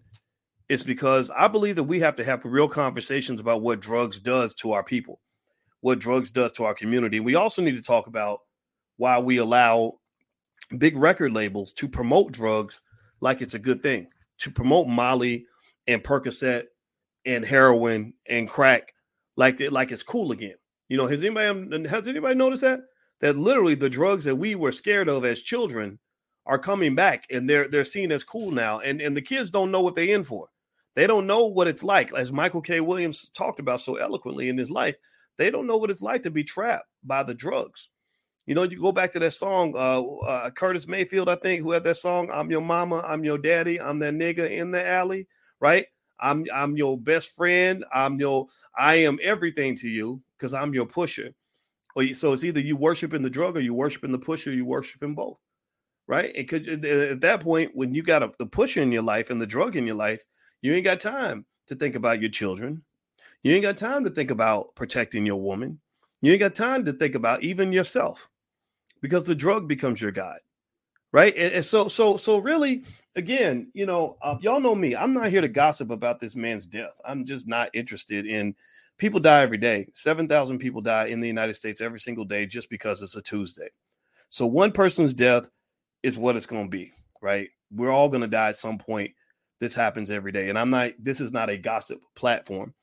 it's 0.68 0.82
because 0.82 1.30
I 1.30 1.48
believe 1.48 1.76
that 1.76 1.84
we 1.84 2.00
have 2.00 2.16
to 2.16 2.24
have 2.24 2.44
real 2.44 2.68
conversations 2.68 3.40
about 3.40 3.62
what 3.62 3.80
drugs 3.80 4.20
does 4.20 4.54
to 4.56 4.72
our 4.72 4.84
people 4.84 5.20
what 5.84 5.98
drugs 5.98 6.30
does 6.30 6.50
to 6.50 6.64
our 6.64 6.72
community. 6.72 7.20
We 7.20 7.34
also 7.34 7.60
need 7.60 7.76
to 7.76 7.82
talk 7.82 8.06
about 8.06 8.40
why 8.96 9.18
we 9.18 9.36
allow 9.36 9.98
big 10.78 10.96
record 10.96 11.32
labels 11.32 11.74
to 11.74 11.86
promote 11.86 12.32
drugs 12.32 12.80
like 13.20 13.42
it's 13.42 13.52
a 13.52 13.58
good 13.58 13.82
thing, 13.82 14.06
to 14.38 14.50
promote 14.50 14.88
Molly 14.88 15.44
and 15.86 16.02
Percocet 16.02 16.64
and 17.26 17.44
heroin 17.44 18.14
and 18.26 18.48
crack 18.48 18.94
like 19.36 19.60
like 19.70 19.92
it's 19.92 20.02
cool 20.02 20.32
again. 20.32 20.54
You 20.88 20.96
know, 20.96 21.06
has 21.06 21.22
anybody 21.22 21.86
has 21.86 22.08
anybody 22.08 22.34
noticed 22.34 22.62
that? 22.62 22.80
That 23.20 23.36
literally 23.36 23.74
the 23.74 23.90
drugs 23.90 24.24
that 24.24 24.36
we 24.36 24.54
were 24.54 24.72
scared 24.72 25.10
of 25.10 25.26
as 25.26 25.42
children 25.42 25.98
are 26.46 26.58
coming 26.58 26.94
back 26.94 27.26
and 27.30 27.48
they're 27.48 27.68
they're 27.68 27.84
seen 27.84 28.12
as 28.12 28.24
cool 28.24 28.50
now. 28.50 28.80
And 28.80 29.00
and 29.00 29.16
the 29.16 29.22
kids 29.22 29.50
don't 29.50 29.70
know 29.70 29.80
what 29.80 29.94
they're 29.94 30.14
in 30.14 30.24
for. 30.24 30.48
They 30.94 31.06
don't 31.06 31.26
know 31.26 31.46
what 31.46 31.66
it's 31.66 31.82
like, 31.82 32.12
as 32.14 32.32
Michael 32.32 32.62
K. 32.62 32.80
Williams 32.80 33.28
talked 33.30 33.58
about 33.58 33.80
so 33.80 33.96
eloquently 33.96 34.48
in 34.48 34.56
his 34.56 34.70
life. 34.70 34.96
They 35.38 35.50
don't 35.50 35.66
know 35.66 35.76
what 35.76 35.90
it's 35.90 36.02
like 36.02 36.22
to 36.22 36.30
be 36.30 36.44
trapped 36.44 36.88
by 37.02 37.24
the 37.24 37.34
drugs. 37.34 37.88
You 38.46 38.54
know, 38.54 38.62
you 38.62 38.78
go 38.80 38.92
back 38.92 39.10
to 39.12 39.18
that 39.20 39.32
song, 39.32 39.74
uh, 39.74 40.02
uh, 40.02 40.50
Curtis 40.50 40.86
Mayfield, 40.86 41.28
I 41.28 41.36
think, 41.36 41.62
who 41.62 41.72
had 41.72 41.82
that 41.84 41.96
song, 41.96 42.30
I'm 42.30 42.50
your 42.50 42.60
mama, 42.60 43.02
I'm 43.06 43.24
your 43.24 43.38
daddy, 43.38 43.80
I'm 43.80 43.98
that 44.00 44.14
nigga 44.14 44.50
in 44.50 44.70
the 44.70 44.86
alley, 44.86 45.26
right? 45.60 45.86
I'm 46.20 46.46
I'm 46.52 46.76
your 46.76 46.98
best 46.98 47.34
friend. 47.34 47.84
I'm 47.92 48.18
your 48.18 48.46
I 48.76 48.96
am 48.96 49.18
everything 49.22 49.76
to 49.76 49.88
you 49.88 50.22
because 50.38 50.54
I'm 50.54 50.74
your 50.74 50.86
pusher. 50.86 51.34
Or 51.96 52.06
so 52.14 52.32
it's 52.32 52.44
either 52.44 52.60
you 52.60 52.76
worshiping 52.76 53.22
the 53.22 53.30
drug 53.30 53.56
or 53.56 53.60
you 53.60 53.74
worshiping 53.74 54.12
the 54.12 54.18
pusher, 54.18 54.52
you 54.52 54.64
worshiping 54.64 55.14
both, 55.14 55.40
right? 56.06 56.34
And 56.36 56.48
cause 56.48 56.66
at 56.68 57.20
that 57.20 57.40
point, 57.40 57.72
when 57.74 57.94
you 57.94 58.02
got 58.02 58.22
a, 58.22 58.32
the 58.38 58.46
pusher 58.46 58.80
in 58.80 58.92
your 58.92 59.02
life 59.02 59.30
and 59.30 59.40
the 59.40 59.46
drug 59.46 59.76
in 59.76 59.86
your 59.86 59.96
life, 59.96 60.24
you 60.62 60.74
ain't 60.74 60.84
got 60.84 61.00
time 61.00 61.44
to 61.66 61.74
think 61.74 61.94
about 61.94 62.20
your 62.20 62.30
children. 62.30 62.82
You 63.42 63.54
ain't 63.54 63.62
got 63.62 63.76
time 63.76 64.04
to 64.04 64.10
think 64.10 64.30
about 64.30 64.74
protecting 64.74 65.26
your 65.26 65.40
woman. 65.40 65.80
You 66.20 66.32
ain't 66.32 66.40
got 66.40 66.54
time 66.54 66.84
to 66.86 66.92
think 66.92 67.14
about 67.14 67.42
even 67.42 67.72
yourself 67.72 68.30
because 69.02 69.26
the 69.26 69.34
drug 69.34 69.68
becomes 69.68 70.00
your 70.00 70.12
god, 70.12 70.38
Right. 71.12 71.32
And, 71.36 71.52
and 71.52 71.64
so, 71.64 71.86
so, 71.86 72.16
so 72.16 72.38
really, 72.38 72.82
again, 73.14 73.70
you 73.72 73.86
know, 73.86 74.16
uh, 74.20 74.36
y'all 74.40 74.58
know 74.58 74.74
me. 74.74 74.96
I'm 74.96 75.12
not 75.12 75.28
here 75.30 75.42
to 75.42 75.48
gossip 75.48 75.90
about 75.90 76.18
this 76.18 76.34
man's 76.34 76.66
death. 76.66 77.00
I'm 77.04 77.24
just 77.24 77.46
not 77.46 77.70
interested 77.72 78.26
in 78.26 78.56
people 78.98 79.20
die 79.20 79.42
every 79.42 79.58
day. 79.58 79.86
7,000 79.94 80.58
people 80.58 80.80
die 80.80 81.06
in 81.06 81.20
the 81.20 81.28
United 81.28 81.54
States 81.54 81.80
every 81.80 82.00
single 82.00 82.24
day 82.24 82.46
just 82.46 82.68
because 82.68 83.00
it's 83.00 83.14
a 83.14 83.22
Tuesday. 83.22 83.68
So 84.28 84.44
one 84.46 84.72
person's 84.72 85.14
death 85.14 85.48
is 86.04 86.18
what 86.18 86.36
it's 86.36 86.46
going 86.46 86.66
to 86.66 86.70
be. 86.70 86.92
Right. 87.20 87.48
We're 87.72 87.90
all 87.90 88.10
going 88.10 88.20
to 88.20 88.28
die 88.28 88.50
at 88.50 88.56
some 88.56 88.78
point. 88.78 89.12
This 89.58 89.74
happens 89.74 90.10
every 90.10 90.30
day. 90.30 90.50
And 90.50 90.58
I'm 90.58 90.68
not, 90.70 90.92
this 90.98 91.20
is 91.20 91.32
not 91.32 91.48
a 91.48 91.56
gossip 91.56 91.98
platform. 92.14 92.74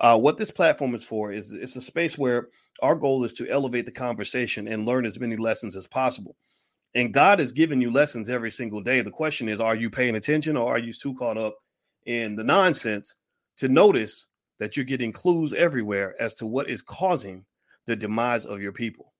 Uh, 0.00 0.18
what 0.18 0.36
this 0.36 0.50
platform 0.50 0.94
is 0.94 1.04
for 1.04 1.30
is 1.32 1.52
it's 1.52 1.76
a 1.76 1.80
space 1.80 2.18
where 2.18 2.48
our 2.82 2.96
goal 2.96 3.24
is 3.24 3.32
to 3.34 3.48
elevate 3.48 3.86
the 3.86 3.92
conversation 3.92 4.66
and 4.66 4.84
learn 4.84 5.06
as 5.06 5.20
many 5.20 5.36
lessons 5.36 5.76
as 5.76 5.86
possible. 5.86 6.36
And 6.94 7.14
God 7.14 7.38
has 7.38 7.52
given 7.52 7.80
you 7.80 7.90
lessons 7.90 8.28
every 8.28 8.50
single 8.50 8.80
day. 8.80 9.00
The 9.00 9.10
question 9.10 9.48
is, 9.48 9.60
are 9.60 9.76
you 9.76 9.88
paying 9.88 10.16
attention 10.16 10.56
or 10.56 10.74
are 10.74 10.78
you 10.78 10.92
too 10.92 11.14
caught 11.14 11.38
up 11.38 11.56
in 12.04 12.34
the 12.34 12.44
nonsense 12.44 13.14
to 13.58 13.68
notice 13.68 14.26
that 14.58 14.76
you're 14.76 14.84
getting 14.84 15.12
clues 15.12 15.52
everywhere 15.52 16.20
as 16.20 16.34
to 16.34 16.46
what 16.46 16.68
is 16.68 16.82
causing 16.82 17.44
the 17.86 17.96
demise 17.96 18.44
of 18.44 18.60
your 18.60 18.72
people? 18.72 19.12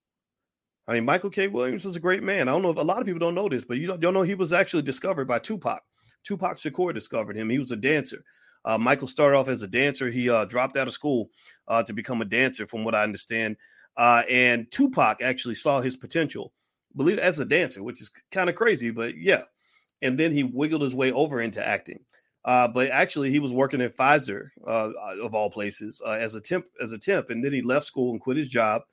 I 0.87 0.93
mean, 0.93 1.05
Michael 1.05 1.29
K. 1.29 1.47
Williams 1.47 1.85
is 1.85 1.95
a 1.95 1.99
great 1.99 2.23
man. 2.23 2.47
I 2.47 2.51
don't 2.51 2.61
know 2.61 2.69
if 2.69 2.77
a 2.77 2.81
lot 2.81 2.99
of 2.99 3.05
people 3.05 3.19
don't 3.19 3.35
know 3.35 3.49
this, 3.49 3.65
but 3.65 3.77
you 3.77 3.87
don't, 3.87 3.99
don't 3.99 4.13
know 4.13 4.21
he 4.21 4.35
was 4.35 4.53
actually 4.53 4.83
discovered 4.83 5.27
by 5.27 5.39
Tupac. 5.39 5.81
Tupac 6.23 6.57
Shakur 6.57 6.93
discovered 6.93 7.35
him. 7.35 7.49
He 7.49 7.59
was 7.59 7.71
a 7.71 7.75
dancer. 7.75 8.23
Uh, 8.63 8.77
Michael 8.77 9.07
started 9.07 9.37
off 9.37 9.47
as 9.47 9.63
a 9.63 9.67
dancer. 9.67 10.09
He 10.09 10.29
uh, 10.29 10.45
dropped 10.45 10.77
out 10.77 10.87
of 10.87 10.93
school 10.93 11.29
uh, 11.67 11.83
to 11.83 11.93
become 11.93 12.21
a 12.21 12.25
dancer, 12.25 12.67
from 12.67 12.83
what 12.83 12.95
I 12.95 13.03
understand. 13.03 13.57
Uh, 13.95 14.23
and 14.29 14.69
Tupac 14.71 15.21
actually 15.21 15.55
saw 15.55 15.81
his 15.81 15.95
potential, 15.95 16.53
believe 16.95 17.17
as 17.17 17.39
a 17.39 17.45
dancer, 17.45 17.83
which 17.83 18.01
is 18.01 18.11
kind 18.31 18.49
of 18.49 18.55
crazy, 18.55 18.91
but 18.91 19.17
yeah. 19.17 19.43
And 20.01 20.17
then 20.17 20.31
he 20.31 20.43
wiggled 20.43 20.81
his 20.83 20.95
way 20.95 21.11
over 21.11 21.41
into 21.41 21.65
acting. 21.65 21.99
Uh, 22.45 22.67
but 22.67 22.89
actually, 22.91 23.29
he 23.29 23.39
was 23.39 23.51
working 23.51 23.81
at 23.81 23.97
Pfizer, 23.97 24.49
uh, 24.65 24.91
of 25.21 25.33
all 25.33 25.49
places, 25.49 26.01
as 26.07 26.35
a 26.35 26.39
temp. 26.39 26.65
As 26.81 26.93
a 26.93 26.97
temp, 26.97 27.29
and 27.29 27.43
then 27.43 27.51
he 27.51 27.61
left 27.61 27.85
school 27.85 28.11
and 28.11 28.21
quit 28.21 28.37
his 28.37 28.47
job, 28.47 28.83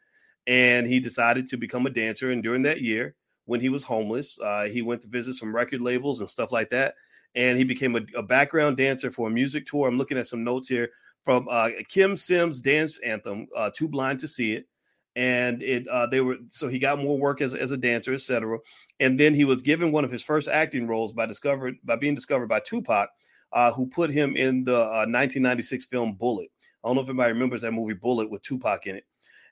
and 0.47 0.87
he 0.87 1.01
decided 1.01 1.47
to 1.49 1.57
become 1.57 1.87
a 1.87 1.91
dancer. 1.91 2.31
And 2.31 2.43
during 2.43 2.63
that 2.63 2.81
year, 2.81 3.15
when 3.47 3.61
he 3.61 3.69
was 3.69 3.83
homeless, 3.83 4.39
he 4.71 4.83
went 4.83 5.03
to 5.03 5.09
visit 5.09 5.35
some 5.35 5.55
record 5.55 5.81
labels 5.81 6.21
and 6.21 6.31
stuff 6.31 6.53
like 6.53 6.71
that 6.71 6.95
and 7.35 7.59
he 7.59 7.65
became 7.65 7.97
a, 7.97 8.01
a, 8.17 8.23
background 8.23 8.77
dancer 8.77 9.11
for 9.11 9.29
a 9.29 9.31
music 9.31 9.67
tour. 9.67 9.89
I'm 9.89 9.99
looking 9.99 10.19
at 10.19 10.27
some 10.27 10.45
notes 10.45 10.69
here 10.69 10.91
from 11.25 11.49
uh, 11.49 11.71
Kym 11.91 12.19
Sims' 12.19 12.61
dance 12.61 12.99
anthem, 12.99 13.47
uh, 13.55 13.71
"Too 13.75 13.89
Blind 13.89 14.21
to 14.21 14.29
See 14.29 14.53
It," 14.53 14.69
and 15.17 15.63
it 15.63 15.89
uh, 15.89 16.07
they 16.07 16.21
were 16.21 16.37
so 16.49 16.69
he 16.69 16.79
got 16.79 17.03
more 17.03 17.19
work 17.19 17.41
as, 17.41 17.55
as 17.55 17.71
a 17.71 17.77
dancer, 17.77 18.15
etc. 18.15 18.59
And 19.01 19.19
then 19.19 19.35
he 19.35 19.45
was 19.45 19.63
given 19.63 19.93
one 19.93 20.05
of 20.05 20.11
his 20.11 20.23
first 20.23 20.49
acting 20.49 20.87
roles 20.87 21.13
by 21.13 21.27
discovered 21.27 21.77
by 21.85 21.97
being 21.97 22.15
discovered 22.15 22.49
by 22.49 22.61
Tupac 22.61 23.11
uh, 23.53 23.73
who 23.73 23.87
put 23.87 24.11
him 24.11 24.37
in 24.37 24.65
the 24.65 24.77
uh, 24.77 25.07
1996 25.07 25.87
film 25.87 26.15
Bullet. 26.15 26.49
I 26.83 26.89
don't 26.89 26.97
know 26.97 27.03
if 27.03 27.09
anybody 27.09 27.33
remembers 27.33 27.63
that 27.63 27.73
movie 27.73 27.95
Bullet 27.95 28.31
with 28.31 28.43
Tupac 28.43 28.87
in 28.87 28.97
it. 28.97 29.05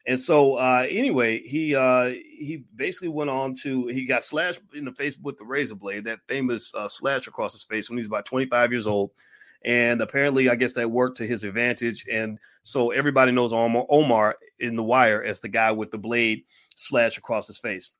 And 0.07 0.19
so 0.19 0.57
uh, 0.57 0.87
anyway, 0.89 1.41
he 1.43 1.75
uh, 1.77 2.07
he 2.07 2.65
basically 2.75 3.09
went 3.09 3.31
on 3.31 3.55
to 3.63 3.87
he 3.87 4.05
got 4.05 4.25
slashed 4.25 4.61
in 4.75 4.85
the 4.85 4.93
face 4.93 5.17
with 5.19 5.39
the 5.39 5.45
razor 5.45 5.77
blade, 5.77 6.05
that 6.05 6.21
famous 6.29 6.75
uh, 6.75 6.89
slash 6.89 7.29
across 7.29 7.53
his 7.53 7.63
face 7.63 7.89
when 7.89 7.99
he's 7.99 8.09
about 8.09 8.25
25 8.25 8.73
years 8.73 8.87
old. 8.87 9.13
And 9.65 10.01
apparently, 10.01 10.49
I 10.49 10.57
guess 10.57 10.73
that 10.73 10.91
worked 10.91 11.19
to 11.19 11.27
his 11.27 11.45
advantage. 11.45 12.05
And 12.11 12.39
so 12.63 12.91
everybody 12.91 13.31
knows 13.31 13.53
Omar, 13.53 13.87
Omar 13.89 14.37
in 14.59 14.75
The 14.75 14.83
Wire 14.83 15.23
as 15.23 15.39
the 15.39 15.49
guy 15.49 15.71
with 15.71 15.93
the 15.93 15.99
blade 15.99 16.43
slash 16.75 17.17
across 17.17 17.47
his 17.47 17.59
face. 17.59 17.93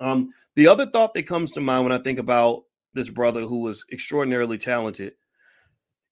Um, 0.00 0.30
the 0.54 0.66
other 0.66 0.84
thought 0.84 1.14
that 1.14 1.26
comes 1.26 1.52
to 1.52 1.60
mind 1.60 1.84
when 1.84 1.92
I 1.92 2.02
think 2.02 2.18
about 2.18 2.64
this 2.92 3.08
brother 3.08 3.40
who 3.40 3.60
was 3.60 3.86
extraordinarily 3.90 4.58
talented 4.58 5.14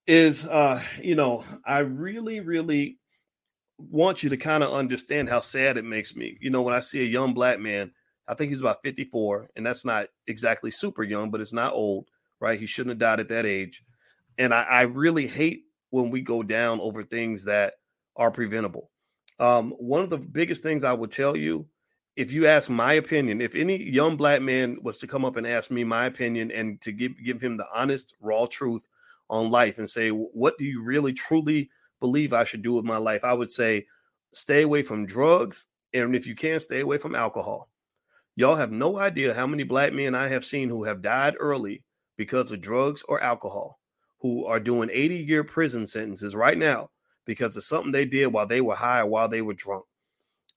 is, 0.07 0.47
uh, 0.47 0.83
you 1.03 1.15
know, 1.15 1.45
I 1.67 1.81
really, 1.81 2.41
really 2.41 2.99
want 3.91 4.23
you 4.23 4.31
to 4.31 4.37
kind 4.37 4.63
of 4.63 4.73
understand 4.73 5.29
how 5.29 5.41
sad 5.41 5.77
it 5.77 5.85
makes 5.85 6.15
me. 6.15 6.37
You 6.41 6.51
know, 6.51 6.63
when 6.63 6.75
I 6.75 6.81
see 6.81 7.01
a 7.01 7.09
young 7.09 7.35
black 7.35 7.59
man, 7.61 7.93
I 8.29 8.35
think 8.35 8.51
he's 8.51 8.61
about 8.61 8.83
54, 8.85 9.51
and 9.57 9.67
that's 9.67 9.85
not 9.85 10.09
exactly 10.27 10.71
super 10.71 11.03
young, 11.03 11.31
but 11.31 11.41
it's 11.41 11.53
not 11.53 11.73
old, 11.73 12.09
right? 12.39 12.59
He 12.59 12.67
shouldn't 12.67 12.93
have 12.93 12.99
died 12.99 13.21
at 13.21 13.29
that 13.29 13.47
age. 13.47 13.85
And 14.39 14.55
I, 14.55 14.63
I 14.63 14.81
really 14.83 15.27
hate 15.27 15.65
when 15.91 16.11
we 16.11 16.21
go 16.21 16.43
down 16.43 16.81
over 16.81 17.03
things 17.03 17.45
that 17.45 17.75
are 18.17 18.31
preventable. 18.31 18.91
Um, 19.39 19.73
one 19.73 20.03
of 20.03 20.11
the 20.11 20.19
biggest 20.19 20.63
things 20.63 20.85
I 20.85 20.93
would 20.93 21.11
tell 21.11 21.37
you, 21.37 21.67
if 22.17 22.33
you 22.33 22.47
ask 22.47 22.69
my 22.69 22.95
opinion, 22.95 23.41
if 23.41 23.55
any 23.55 23.83
young 23.83 24.17
black 24.17 24.43
man 24.43 24.79
was 24.83 24.99
to 24.99 25.07
come 25.07 25.25
up 25.25 25.37
and 25.37 25.47
ask 25.47 25.71
me 25.71 25.85
my 25.85 26.05
opinion 26.05 26.51
and 26.51 26.81
to 26.83 26.93
give 26.93 27.13
give 27.25 27.41
him 27.41 27.57
the 27.57 27.67
honest, 27.73 28.15
raw 28.21 28.47
truth 28.47 28.87
on 29.31 29.51
life 29.51 29.79
and 29.79 29.89
say, 29.89 30.11
what 30.11 30.59
do 30.59 30.65
you 30.65 30.83
really 30.83 31.13
truly 31.13 31.71
believe 32.01 32.33
I 32.33 32.45
should 32.45 32.63
do 32.63 32.73
with 32.75 32.85
my 32.85 32.97
life, 32.97 33.25
I 33.25 33.35
would 33.35 33.51
say 33.51 33.87
stay 34.33 34.63
away 34.63 34.83
from 34.83 35.07
drugs. 35.07 35.69
And 35.93 36.15
if 36.15 36.27
you 36.27 36.35
can, 36.35 36.61
stay 36.61 36.81
away 36.81 36.99
from 36.99 37.15
alcohol. 37.15 37.69
Y'all 38.37 38.57
have 38.57 38.73
no 38.73 38.99
idea 38.99 39.35
how 39.35 39.47
many 39.47 39.65
black 39.65 39.93
men 39.93 40.15
I 40.15 40.29
have 40.29 40.45
seen 40.45 40.69
who 40.69 40.85
have 40.85 41.03
died 41.03 41.35
early 41.39 41.83
because 42.17 42.53
of 42.53 42.61
drugs 42.61 43.03
or 43.09 43.23
alcohol, 43.23 43.81
who 44.21 44.47
are 44.47 44.61
doing 44.61 44.89
80 44.93 45.17
year 45.17 45.45
prison 45.45 45.87
sentences 45.87 46.35
right 46.35 46.57
now 46.57 46.91
because 47.27 47.57
of 47.57 47.65
something 47.65 47.93
they 47.93 48.05
did 48.05 48.29
while 48.29 48.47
they 48.47 48.61
were 48.61 48.75
high 48.75 49.01
or 49.01 49.07
while 49.07 49.29
they 49.29 49.43
were 49.43 49.55
drunk. 49.55 49.85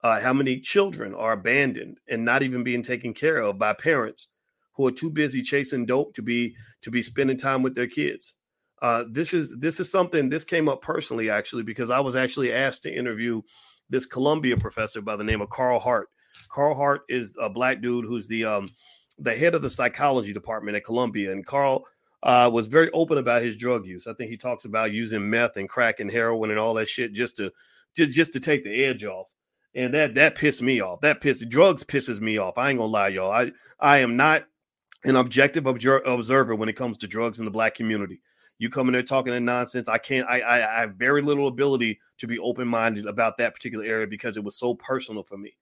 Uh, 0.02 0.20
how 0.20 0.34
many 0.34 0.60
children 0.60 1.14
are 1.16 1.32
abandoned 1.32 1.98
and 2.10 2.26
not 2.26 2.44
even 2.44 2.64
being 2.64 2.84
taken 2.84 3.14
care 3.14 3.38
of 3.38 3.58
by 3.58 3.74
parents 3.74 4.30
who 4.74 4.88
are 4.88 4.92
too 4.92 5.10
busy 5.10 5.42
chasing 5.42 5.86
dope 5.86 6.14
to 6.14 6.22
be 6.22 6.56
to 6.82 6.92
be 6.92 7.02
spending 7.02 7.38
time 7.38 7.64
with 7.64 7.76
their 7.76 7.88
kids 7.88 8.36
uh, 8.84 9.06
this 9.10 9.34
is 9.34 9.56
this 9.60 9.80
is 9.80 9.90
something 9.90 10.28
this 10.28 10.44
came 10.44 10.68
up 10.68 10.82
personally 10.82 11.30
actually 11.30 11.64
because 11.64 11.90
I 11.90 12.02
was 12.02 12.18
actually 12.18 12.52
asked 12.52 12.84
to 12.84 12.94
interview 12.94 13.42
this 13.90 14.06
Columbia 14.06 14.58
professor 14.58 15.02
by 15.02 15.16
the 15.16 15.24
name 15.24 15.42
of 15.42 15.50
Carl 15.50 15.80
Hart. 15.80 16.10
Carl 16.50 16.76
Hart 16.76 17.04
is 17.08 17.34
a 17.40 17.50
black 17.50 17.82
dude 17.82 18.04
who's 18.04 18.28
the 18.28 18.44
um, 18.44 18.70
the 19.18 19.34
head 19.34 19.56
of 19.56 19.62
the 19.62 19.70
psychology 19.70 20.34
department 20.34 20.76
at 20.76 20.84
Columbia, 20.84 21.32
and 21.32 21.46
Carl 21.46 21.86
uh, 22.24 22.50
was 22.52 22.68
very 22.68 22.92
open 22.92 23.18
about 23.18 23.42
his 23.42 23.56
drug 23.56 23.86
use. 23.86 24.06
I 24.06 24.14
think 24.16 24.30
he 24.30 24.38
talks 24.38 24.66
about 24.66 24.92
using 24.92 25.30
meth 25.30 25.56
and 25.56 25.70
crack 25.70 26.02
and 26.02 26.12
heroin 26.12 26.52
and 26.52 26.60
all 26.60 26.74
that 26.74 26.90
shit 26.90 27.14
just 27.14 27.38
to 27.38 27.54
just 27.96 28.12
just 28.12 28.34
to 28.34 28.42
take 28.42 28.66
the 28.66 28.84
edge 28.84 29.06
off. 29.06 29.28
And 29.74 29.94
that 29.94 30.16
that 30.16 30.36
pissed 30.36 30.62
me 30.62 30.82
off. 30.82 31.00
That 31.00 31.22
pissed 31.22 31.48
drugs 31.48 31.86
pisses 31.86 32.20
me 32.20 32.38
off. 32.38 32.58
I 32.58 32.70
ain't 32.70 32.80
gonna 32.80 32.92
lie, 32.92 33.08
y'all. 33.08 33.32
I 33.32 33.54
I 33.80 34.00
am 34.00 34.18
not 34.18 34.44
an 35.06 35.16
objective 35.16 35.68
observer 35.68 36.56
when 36.56 36.68
it 36.68 36.76
comes 36.76 36.98
to 36.98 37.08
drugs 37.08 37.40
in 37.40 37.46
the 37.46 37.52
black 37.52 37.76
community. 37.76 38.20
You 38.58 38.70
come 38.70 38.88
in 38.88 38.94
there 38.94 39.04
talking 39.04 39.34
in 39.34 39.46
nonsense. 39.46 39.90
I 39.90 39.98
can't. 39.98 40.28
I, 40.30 40.42
I, 40.42 40.78
I 40.78 40.80
have 40.82 40.96
very 40.96 41.22
little 41.22 41.48
ability 41.48 42.00
to 42.20 42.28
be 42.28 42.40
open 42.40 42.68
minded 42.68 43.06
about 43.06 43.38
that 43.38 43.54
particular 43.54 43.84
area 43.84 44.08
because 44.08 44.38
it 44.38 44.44
was 44.44 44.58
so 44.58 44.76
personal 44.76 45.24
for 45.24 45.38
me, 45.38 45.56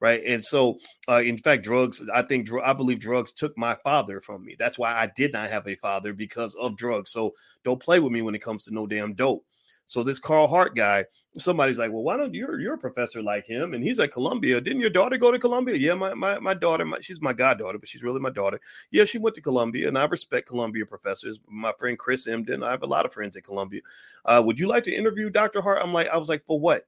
right? 0.00 0.22
And 0.26 0.44
so, 0.44 0.78
uh, 1.08 1.22
in 1.24 1.38
fact, 1.38 1.64
drugs. 1.64 2.02
I 2.12 2.22
think 2.22 2.48
I 2.62 2.72
believe 2.72 3.00
drugs 3.00 3.32
took 3.32 3.56
my 3.56 3.74
father 3.82 4.20
from 4.20 4.44
me. 4.44 4.56
That's 4.58 4.78
why 4.78 4.92
I 4.92 5.10
did 5.16 5.32
not 5.32 5.50
have 5.50 5.66
a 5.66 5.76
father 5.76 6.12
because 6.12 6.54
of 6.54 6.76
drugs. 6.76 7.12
So 7.12 7.34
don't 7.64 7.82
play 7.82 7.98
with 7.98 8.12
me 8.12 8.22
when 8.22 8.34
it 8.34 8.42
comes 8.42 8.64
to 8.64 8.74
no 8.74 8.86
damn 8.86 9.14
dope. 9.14 9.44
So 9.86 10.02
this 10.02 10.18
Carl 10.18 10.46
Hart 10.46 10.74
guy, 10.74 11.04
somebody's 11.38 11.78
like, 11.78 11.90
well, 11.90 12.02
why 12.02 12.16
don't 12.16 12.34
you? 12.34 12.46
You're 12.58 12.74
a 12.74 12.78
professor 12.78 13.22
like 13.22 13.46
him, 13.46 13.74
and 13.74 13.82
he's 13.82 13.98
at 13.98 14.12
Columbia. 14.12 14.60
Didn't 14.60 14.80
your 14.80 14.90
daughter 14.90 15.16
go 15.16 15.30
to 15.30 15.38
Columbia? 15.38 15.76
Yeah, 15.76 15.94
my 15.94 16.14
my 16.14 16.38
my 16.38 16.54
daughter. 16.54 16.84
My, 16.84 16.98
she's 17.00 17.20
my 17.20 17.32
goddaughter, 17.32 17.78
but 17.78 17.88
she's 17.88 18.02
really 18.02 18.20
my 18.20 18.30
daughter. 18.30 18.60
Yeah, 18.90 19.04
she 19.04 19.18
went 19.18 19.34
to 19.36 19.40
Columbia, 19.40 19.88
and 19.88 19.98
I 19.98 20.04
respect 20.06 20.48
Columbia 20.48 20.86
professors. 20.86 21.40
My 21.48 21.72
friend 21.78 21.98
Chris 21.98 22.26
Emdin. 22.28 22.64
I 22.64 22.70
have 22.70 22.82
a 22.82 22.86
lot 22.86 23.04
of 23.04 23.12
friends 23.12 23.36
at 23.36 23.44
Columbia. 23.44 23.80
Uh, 24.24 24.42
would 24.44 24.58
you 24.58 24.66
like 24.66 24.84
to 24.84 24.94
interview 24.94 25.30
Dr. 25.30 25.60
Hart? 25.60 25.80
I'm 25.82 25.92
like, 25.92 26.08
I 26.08 26.16
was 26.16 26.28
like, 26.28 26.44
for 26.46 26.58
what? 26.58 26.86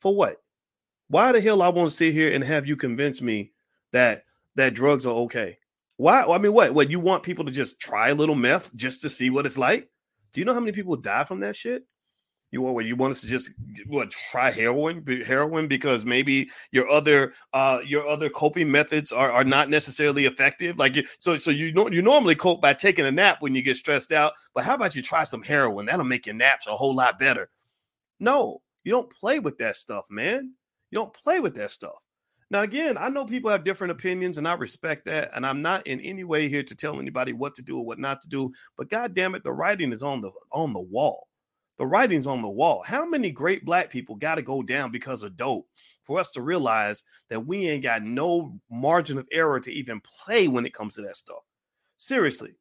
For 0.00 0.14
what? 0.14 0.42
Why 1.08 1.32
the 1.32 1.40
hell 1.40 1.62
I 1.62 1.68
want 1.68 1.88
to 1.88 1.94
sit 1.94 2.12
here 2.12 2.32
and 2.32 2.42
have 2.44 2.66
you 2.66 2.76
convince 2.76 3.22
me 3.22 3.52
that 3.92 4.24
that 4.56 4.74
drugs 4.74 5.06
are 5.06 5.14
okay? 5.14 5.58
Why? 5.96 6.22
I 6.22 6.38
mean, 6.38 6.52
what? 6.52 6.74
What 6.74 6.90
you 6.90 7.00
want 7.00 7.22
people 7.22 7.44
to 7.44 7.52
just 7.52 7.80
try 7.80 8.10
a 8.10 8.14
little 8.14 8.34
meth 8.34 8.74
just 8.74 9.00
to 9.02 9.10
see 9.10 9.30
what 9.30 9.46
it's 9.46 9.58
like? 9.58 9.88
Do 10.32 10.40
you 10.40 10.44
know 10.44 10.52
how 10.52 10.60
many 10.60 10.72
people 10.72 10.96
die 10.96 11.24
from 11.24 11.40
that 11.40 11.56
shit? 11.56 11.86
You 12.52 12.62
what? 12.62 12.84
You 12.84 12.96
want 12.96 13.10
us 13.10 13.20
to 13.22 13.26
just 13.26 13.50
what 13.86 14.10
try 14.30 14.50
heroin? 14.50 15.04
Heroin 15.26 15.66
because 15.66 16.06
maybe 16.06 16.48
your 16.70 16.88
other 16.88 17.32
uh 17.52 17.80
your 17.84 18.06
other 18.06 18.30
coping 18.30 18.70
methods 18.70 19.12
are, 19.12 19.30
are 19.30 19.44
not 19.44 19.68
necessarily 19.68 20.26
effective. 20.26 20.78
Like 20.78 20.96
you, 20.96 21.04
so 21.18 21.36
so 21.36 21.50
you 21.50 21.72
know 21.72 21.88
you 21.88 22.02
normally 22.02 22.36
cope 22.36 22.62
by 22.62 22.72
taking 22.72 23.04
a 23.04 23.10
nap 23.10 23.38
when 23.40 23.54
you 23.54 23.62
get 23.62 23.76
stressed 23.76 24.12
out. 24.12 24.32
But 24.54 24.64
how 24.64 24.74
about 24.74 24.94
you 24.94 25.02
try 25.02 25.24
some 25.24 25.42
heroin? 25.42 25.86
That'll 25.86 26.04
make 26.04 26.26
your 26.26 26.36
naps 26.36 26.66
a 26.66 26.76
whole 26.76 26.94
lot 26.94 27.18
better. 27.18 27.48
No, 28.20 28.62
you 28.84 28.92
don't 28.92 29.10
play 29.10 29.40
with 29.40 29.58
that 29.58 29.76
stuff, 29.76 30.06
man. 30.08 30.54
You 30.90 30.98
don't 30.98 31.12
play 31.12 31.40
with 31.40 31.56
that 31.56 31.72
stuff. 31.72 31.98
Now, 32.48 32.62
again, 32.62 32.96
I 32.96 33.08
know 33.08 33.24
people 33.24 33.50
have 33.50 33.64
different 33.64 33.90
opinions, 33.90 34.38
and 34.38 34.46
I 34.46 34.54
respect 34.54 35.04
that. 35.06 35.32
And 35.34 35.44
I'm 35.44 35.62
not 35.62 35.84
in 35.86 36.00
any 36.00 36.22
way 36.22 36.48
here 36.48 36.62
to 36.62 36.74
tell 36.76 37.00
anybody 37.00 37.32
what 37.32 37.54
to 37.56 37.62
do 37.62 37.78
or 37.78 37.84
what 37.84 37.98
not 37.98 38.20
to 38.22 38.28
do. 38.28 38.52
But 38.78 38.88
God 38.88 39.14
damn 39.14 39.34
it, 39.34 39.42
the 39.42 39.52
writing 39.52 39.92
is 39.92 40.04
on 40.04 40.20
the 40.20 40.30
on 40.52 40.72
the 40.72 40.80
wall. 40.80 41.26
The 41.78 41.86
writing's 41.86 42.26
on 42.26 42.42
the 42.42 42.48
wall. 42.48 42.82
How 42.86 43.04
many 43.06 43.30
great 43.30 43.64
black 43.64 43.90
people 43.90 44.14
got 44.14 44.36
to 44.36 44.42
go 44.42 44.62
down 44.62 44.90
because 44.90 45.22
of 45.22 45.36
dope 45.36 45.66
for 46.02 46.18
us 46.18 46.30
to 46.32 46.42
realize 46.42 47.04
that 47.28 47.46
we 47.46 47.68
ain't 47.68 47.82
got 47.82 48.02
no 48.02 48.58
margin 48.70 49.18
of 49.18 49.28
error 49.30 49.60
to 49.60 49.72
even 49.72 50.00
play 50.00 50.48
when 50.48 50.64
it 50.64 50.74
comes 50.74 50.94
to 50.94 51.02
that 51.02 51.16
stuff? 51.16 51.42
Seriously. 51.98 52.54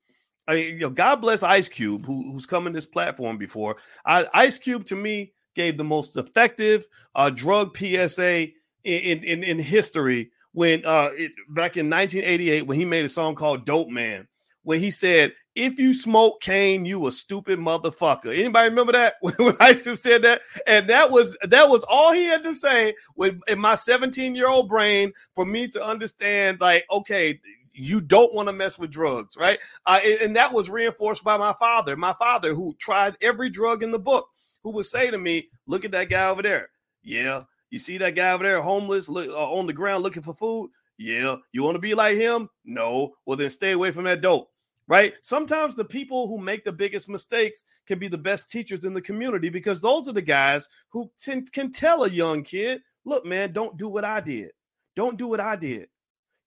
I 0.48 0.56
mean, 0.56 0.74
you 0.76 0.80
know, 0.82 0.90
God 0.90 1.22
bless 1.22 1.44
Ice 1.44 1.70
Cube, 1.70 2.06
who, 2.06 2.32
who's 2.32 2.46
come 2.46 2.68
in 2.68 2.74
this 2.74 2.86
platform 2.86 3.38
before. 3.38 3.78
I, 4.06 4.28
Ice 4.34 4.60
Cube 4.60 4.86
to 4.86 4.96
me 4.96 5.34
gave 5.56 5.78
the 5.78 5.84
most 5.84 6.18
effective 6.18 6.86
uh, 7.16 7.30
drug 7.30 7.76
PSA 7.76 8.48
in, 8.84 9.24
in, 9.24 9.44
in 9.44 9.60
history 9.60 10.32
when 10.52 10.86
uh, 10.86 11.10
it, 11.14 11.32
back 11.50 11.78
in 11.78 11.90
1988 11.90 12.68
when 12.68 12.78
he 12.78 12.86
made 12.86 13.06
a 13.06 13.10
song 13.10 13.36
called 13.36 13.66
Dope 13.66 13.90
Man 13.90 14.28
when 14.66 14.80
he 14.80 14.92
said, 14.92 15.34
"If 15.56 15.80
you 15.80 15.94
smoke 15.94 16.42
cane, 16.42 16.86
you 16.86 17.08
a 17.08 17.12
stupid 17.12 17.60
motherfucker." 17.60 18.38
Anybody 18.38 18.70
remember 18.70 18.92
that 18.92 19.16
when 19.22 19.56
Ice 19.60 19.82
Cube 19.82 19.98
said 19.98 20.24
that? 20.24 20.42
And 20.68 20.90
that 20.90 21.12
was 21.12 21.38
that 21.44 21.70
was 21.70 21.86
all 21.88 22.12
he 22.12 22.26
had 22.26 22.44
to 22.44 22.54
say 22.54 22.96
with 23.16 23.40
in 23.48 23.60
my 23.60 23.76
17 23.76 24.36
year 24.36 24.50
old 24.50 24.68
brain 24.68 25.14
for 25.36 25.46
me 25.46 25.68
to 25.70 25.84
understand. 25.84 26.60
Like, 26.60 26.86
okay, 26.92 27.40
you 27.74 28.02
don't 28.02 28.34
want 28.34 28.50
to 28.50 28.54
mess 28.54 28.80
with 28.80 28.90
drugs, 28.92 29.38
right? 29.38 29.60
Uh, 29.86 30.00
and, 30.22 30.36
that 30.36 30.54
was 30.54 30.70
reinforced 30.70 31.24
by 31.24 31.38
my 31.38 31.54
father. 31.60 31.96
My 31.96 32.14
father, 32.18 32.54
who 32.54 32.74
tried 32.80 33.18
every 33.22 33.50
drug 33.50 33.84
in 33.84 33.92
the 33.92 34.00
book, 34.00 34.28
who 34.64 34.72
would 34.72 34.86
say 34.86 35.12
to 35.12 35.18
me, 35.18 35.50
"Look 35.68 35.86
at 35.86 35.92
that 35.92 36.10
guy 36.10 36.30
over 36.30 36.42
there. 36.42 36.70
Yeah, 37.04 37.44
you 37.70 37.78
see 37.78 38.00
that 38.00 38.16
guy 38.16 38.32
over 38.34 38.44
there, 38.44 38.62
homeless, 38.62 39.10
look, 39.10 39.30
uh, 39.30 39.54
on 39.54 39.68
the 39.68 39.74
ground 39.74 40.02
looking 40.04 40.24
for 40.24 40.34
food." 40.34 40.72
Yeah, 40.98 41.36
you 41.52 41.64
want 41.64 41.76
to 41.76 41.80
be 41.80 41.94
like 41.94 42.16
him? 42.16 42.50
No. 42.64 43.16
Well, 43.26 43.38
then 43.38 43.50
stay 43.50 43.74
away 43.74 43.92
from 43.92 44.06
that 44.06 44.22
dope 44.22 44.50
right? 44.88 45.13
Sometimes 45.22 45.75
the 45.75 45.86
people 45.86 46.27
who 46.27 46.38
make 46.38 46.63
the 46.63 46.72
biggest 46.72 47.10
mistakes 47.10 47.63
can 47.88 48.00
be 48.00 48.08
the 48.08 48.18
best 48.18 48.50
teachers 48.50 48.86
in 48.86 48.94
the 48.94 49.01
community 49.01 49.50
because 49.50 49.82
those 49.82 50.08
are 50.08 50.13
the 50.13 50.22
guys 50.22 50.68
who 50.89 51.10
t- 51.20 51.42
can 51.51 51.72
tell 51.72 52.04
a 52.04 52.10
young 52.10 52.44
kid, 52.44 52.82
look, 53.04 53.25
man, 53.25 53.51
don't 53.51 53.77
do 53.77 53.89
what 53.89 54.06
I 54.06 54.20
did. 54.20 54.51
Don't 54.96 55.18
do 55.18 55.27
what 55.27 55.39
I 55.39 55.56
did. 55.56 55.88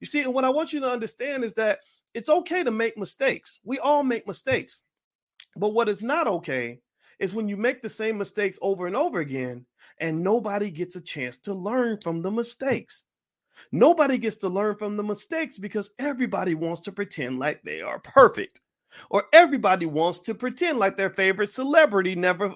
You 0.01 0.07
see, 0.07 0.23
and 0.23 0.33
what 0.33 0.45
I 0.45 0.51
want 0.51 0.73
you 0.73 0.81
to 0.81 0.91
understand 0.91 1.45
is 1.45 1.55
that 1.55 1.81
it's 2.15 2.29
okay 2.29 2.63
to 2.63 2.71
make 2.71 2.97
mistakes. 2.97 3.61
We 3.65 3.79
all 3.79 4.03
make 4.05 4.27
mistakes. 4.27 4.85
But 5.57 5.75
what 5.75 5.89
is 5.89 6.03
not 6.03 6.27
okay 6.27 6.81
is 7.19 7.35
when 7.35 7.49
you 7.49 7.57
make 7.57 7.83
the 7.83 7.89
same 7.89 8.17
mistakes 8.17 8.59
over 8.63 8.87
and 8.87 8.97
over 8.97 9.21
again 9.21 9.67
and 9.99 10.23
nobody 10.23 10.71
gets 10.71 10.97
a 10.97 11.01
chance 11.01 11.37
to 11.39 11.55
learn 11.55 11.99
from 12.01 12.23
the 12.23 12.31
mistakes. 12.31 13.05
Nobody 13.73 14.19
gets 14.19 14.37
to 14.37 14.49
learn 14.49 14.77
from 14.77 14.97
the 14.97 15.03
mistakes 15.03 15.59
because 15.59 15.95
everybody 15.99 16.55
wants 16.55 16.81
to 16.83 16.93
pretend 16.93 17.39
like 17.39 17.63
they 17.63 17.81
are 17.81 17.99
perfect. 18.01 18.61
Or 19.11 19.25
everybody 19.33 19.87
wants 19.87 20.21
to 20.21 20.35
pretend 20.35 20.79
like 20.79 20.97
their 20.97 21.11
favorite 21.11 21.51
celebrity 21.51 22.15
never 22.15 22.55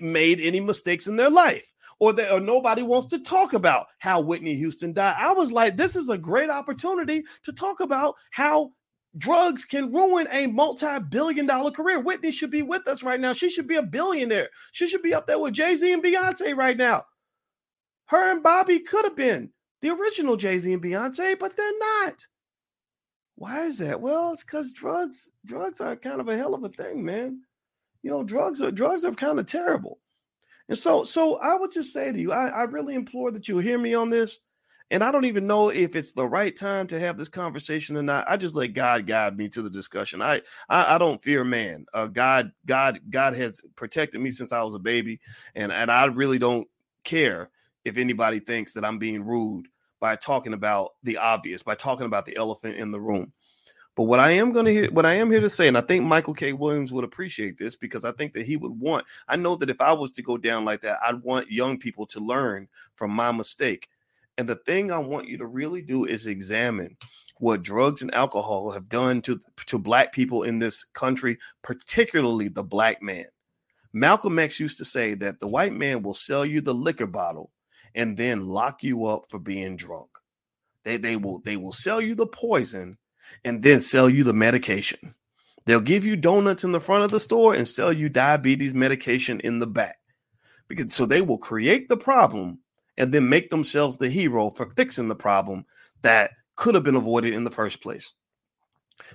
made 0.00 0.40
any 0.40 0.60
mistakes 0.60 1.06
in 1.06 1.16
their 1.16 1.30
life. 1.30 1.70
Or, 2.00 2.12
that, 2.14 2.32
or 2.32 2.40
nobody 2.40 2.82
wants 2.82 3.06
to 3.08 3.18
talk 3.18 3.52
about 3.52 3.86
how 3.98 4.20
Whitney 4.20 4.54
Houston 4.56 4.92
died. 4.92 5.16
I 5.18 5.32
was 5.32 5.52
like, 5.52 5.76
this 5.76 5.94
is 5.94 6.08
a 6.08 6.18
great 6.18 6.50
opportunity 6.50 7.22
to 7.44 7.52
talk 7.52 7.80
about 7.80 8.14
how 8.30 8.72
drugs 9.16 9.64
can 9.64 9.92
ruin 9.92 10.26
a 10.32 10.48
multi-billion 10.48 11.46
dollar 11.46 11.70
career. 11.70 12.00
Whitney 12.00 12.32
should 12.32 12.50
be 12.50 12.62
with 12.62 12.88
us 12.88 13.02
right 13.04 13.20
now. 13.20 13.32
She 13.32 13.48
should 13.48 13.68
be 13.68 13.76
a 13.76 13.82
billionaire. 13.82 14.48
She 14.72 14.88
should 14.88 15.02
be 15.02 15.14
up 15.14 15.26
there 15.26 15.38
with 15.38 15.52
Jay-Z 15.52 15.92
and 15.92 16.02
Beyonce 16.02 16.56
right 16.56 16.76
now. 16.76 17.04
Her 18.06 18.32
and 18.32 18.42
Bobby 18.42 18.80
could 18.80 19.04
have 19.04 19.16
been 19.16 19.50
the 19.84 19.90
original 19.90 20.36
Jay-Z 20.36 20.72
and 20.72 20.82
Beyonce, 20.82 21.38
but 21.38 21.58
they're 21.58 21.78
not. 21.78 22.26
Why 23.34 23.64
is 23.64 23.76
that? 23.78 24.00
Well, 24.00 24.32
it's 24.32 24.42
because 24.42 24.72
drugs, 24.72 25.30
drugs 25.44 25.78
are 25.82 25.94
kind 25.94 26.22
of 26.22 26.28
a 26.28 26.36
hell 26.38 26.54
of 26.54 26.64
a 26.64 26.70
thing, 26.70 27.04
man. 27.04 27.42
You 28.02 28.10
know, 28.10 28.24
drugs 28.24 28.62
are 28.62 28.70
drugs 28.70 29.04
are 29.04 29.12
kind 29.12 29.38
of 29.38 29.44
terrible. 29.44 30.00
And 30.70 30.78
so, 30.78 31.04
so 31.04 31.36
I 31.36 31.54
would 31.56 31.70
just 31.70 31.92
say 31.92 32.10
to 32.10 32.18
you, 32.18 32.32
I, 32.32 32.46
I 32.46 32.62
really 32.62 32.94
implore 32.94 33.30
that 33.32 33.46
you 33.46 33.58
hear 33.58 33.76
me 33.76 33.92
on 33.92 34.08
this. 34.08 34.40
And 34.90 35.04
I 35.04 35.12
don't 35.12 35.26
even 35.26 35.46
know 35.46 35.68
if 35.68 35.96
it's 35.96 36.12
the 36.12 36.26
right 36.26 36.56
time 36.56 36.86
to 36.86 36.98
have 36.98 37.18
this 37.18 37.28
conversation 37.28 37.98
or 37.98 38.02
not. 38.02 38.24
I 38.26 38.38
just 38.38 38.54
let 38.54 38.68
God 38.68 39.06
guide 39.06 39.36
me 39.36 39.50
to 39.50 39.60
the 39.60 39.68
discussion. 39.70 40.22
I 40.22 40.40
I, 40.70 40.94
I 40.94 40.98
don't 40.98 41.22
fear 41.22 41.44
man. 41.44 41.84
Uh, 41.92 42.06
God 42.06 42.52
God 42.64 43.00
God 43.10 43.36
has 43.36 43.60
protected 43.76 44.22
me 44.22 44.30
since 44.30 44.50
I 44.50 44.62
was 44.62 44.74
a 44.74 44.78
baby, 44.78 45.20
and 45.54 45.70
and 45.70 45.90
I 45.90 46.06
really 46.06 46.38
don't 46.38 46.68
care 47.04 47.50
if 47.84 47.98
anybody 47.98 48.40
thinks 48.40 48.72
that 48.72 48.84
I'm 48.84 48.98
being 48.98 49.24
rude 49.24 49.68
by 50.04 50.16
talking 50.16 50.52
about 50.52 50.90
the 51.02 51.16
obvious, 51.16 51.62
by 51.62 51.74
talking 51.74 52.04
about 52.04 52.26
the 52.26 52.36
elephant 52.36 52.76
in 52.76 52.90
the 52.90 53.00
room. 53.00 53.32
But 53.94 54.02
what 54.02 54.20
I 54.20 54.32
am 54.32 54.52
going 54.52 54.66
to 54.66 54.70
hear, 54.70 54.90
what 54.90 55.06
I 55.06 55.14
am 55.14 55.30
here 55.30 55.40
to 55.40 55.48
say, 55.48 55.66
and 55.66 55.78
I 55.78 55.80
think 55.80 56.04
Michael 56.04 56.34
K. 56.34 56.52
Williams 56.52 56.92
would 56.92 57.06
appreciate 57.06 57.56
this 57.56 57.74
because 57.74 58.04
I 58.04 58.12
think 58.12 58.34
that 58.34 58.44
he 58.44 58.58
would 58.58 58.78
want. 58.78 59.06
I 59.28 59.36
know 59.36 59.56
that 59.56 59.70
if 59.70 59.80
I 59.80 59.94
was 59.94 60.10
to 60.10 60.22
go 60.22 60.36
down 60.36 60.66
like 60.66 60.82
that, 60.82 60.98
I'd 61.02 61.22
want 61.22 61.50
young 61.50 61.78
people 61.78 62.04
to 62.08 62.20
learn 62.20 62.68
from 62.96 63.12
my 63.12 63.32
mistake. 63.32 63.88
And 64.36 64.46
the 64.46 64.56
thing 64.56 64.92
I 64.92 64.98
want 64.98 65.26
you 65.26 65.38
to 65.38 65.46
really 65.46 65.80
do 65.80 66.04
is 66.04 66.26
examine 66.26 66.98
what 67.38 67.62
drugs 67.62 68.02
and 68.02 68.14
alcohol 68.14 68.72
have 68.72 68.90
done 68.90 69.22
to 69.22 69.40
to 69.64 69.78
black 69.78 70.12
people 70.12 70.42
in 70.42 70.58
this 70.58 70.84
country, 70.84 71.38
particularly 71.62 72.48
the 72.48 72.62
black 72.62 73.00
man. 73.00 73.24
Malcolm 73.94 74.38
X 74.38 74.60
used 74.60 74.76
to 74.76 74.84
say 74.84 75.14
that 75.14 75.40
the 75.40 75.48
white 75.48 75.72
man 75.72 76.02
will 76.02 76.12
sell 76.12 76.44
you 76.44 76.60
the 76.60 76.74
liquor 76.74 77.06
bottle 77.06 77.52
and 77.94 78.16
then 78.16 78.46
lock 78.46 78.82
you 78.82 79.06
up 79.06 79.26
for 79.30 79.38
being 79.38 79.76
drunk. 79.76 80.10
They 80.84 80.96
they 80.96 81.16
will 81.16 81.40
they 81.40 81.56
will 81.56 81.72
sell 81.72 82.00
you 82.00 82.14
the 82.14 82.26
poison 82.26 82.98
and 83.44 83.62
then 83.62 83.80
sell 83.80 84.08
you 84.08 84.24
the 84.24 84.34
medication. 84.34 85.14
They'll 85.64 85.80
give 85.80 86.04
you 86.04 86.16
donuts 86.16 86.64
in 86.64 86.72
the 86.72 86.80
front 86.80 87.04
of 87.04 87.10
the 87.10 87.20
store 87.20 87.54
and 87.54 87.66
sell 87.66 87.92
you 87.92 88.08
diabetes 88.08 88.74
medication 88.74 89.40
in 89.40 89.58
the 89.58 89.66
back. 89.66 89.98
Because 90.68 90.94
so 90.94 91.06
they 91.06 91.22
will 91.22 91.38
create 91.38 91.88
the 91.88 91.96
problem 91.96 92.58
and 92.96 93.12
then 93.12 93.28
make 93.28 93.50
themselves 93.50 93.96
the 93.96 94.10
hero 94.10 94.50
for 94.50 94.68
fixing 94.70 95.08
the 95.08 95.14
problem 95.14 95.64
that 96.02 96.32
could 96.56 96.74
have 96.74 96.84
been 96.84 96.94
avoided 96.94 97.32
in 97.32 97.44
the 97.44 97.50
first 97.50 97.82
place. 97.82 98.14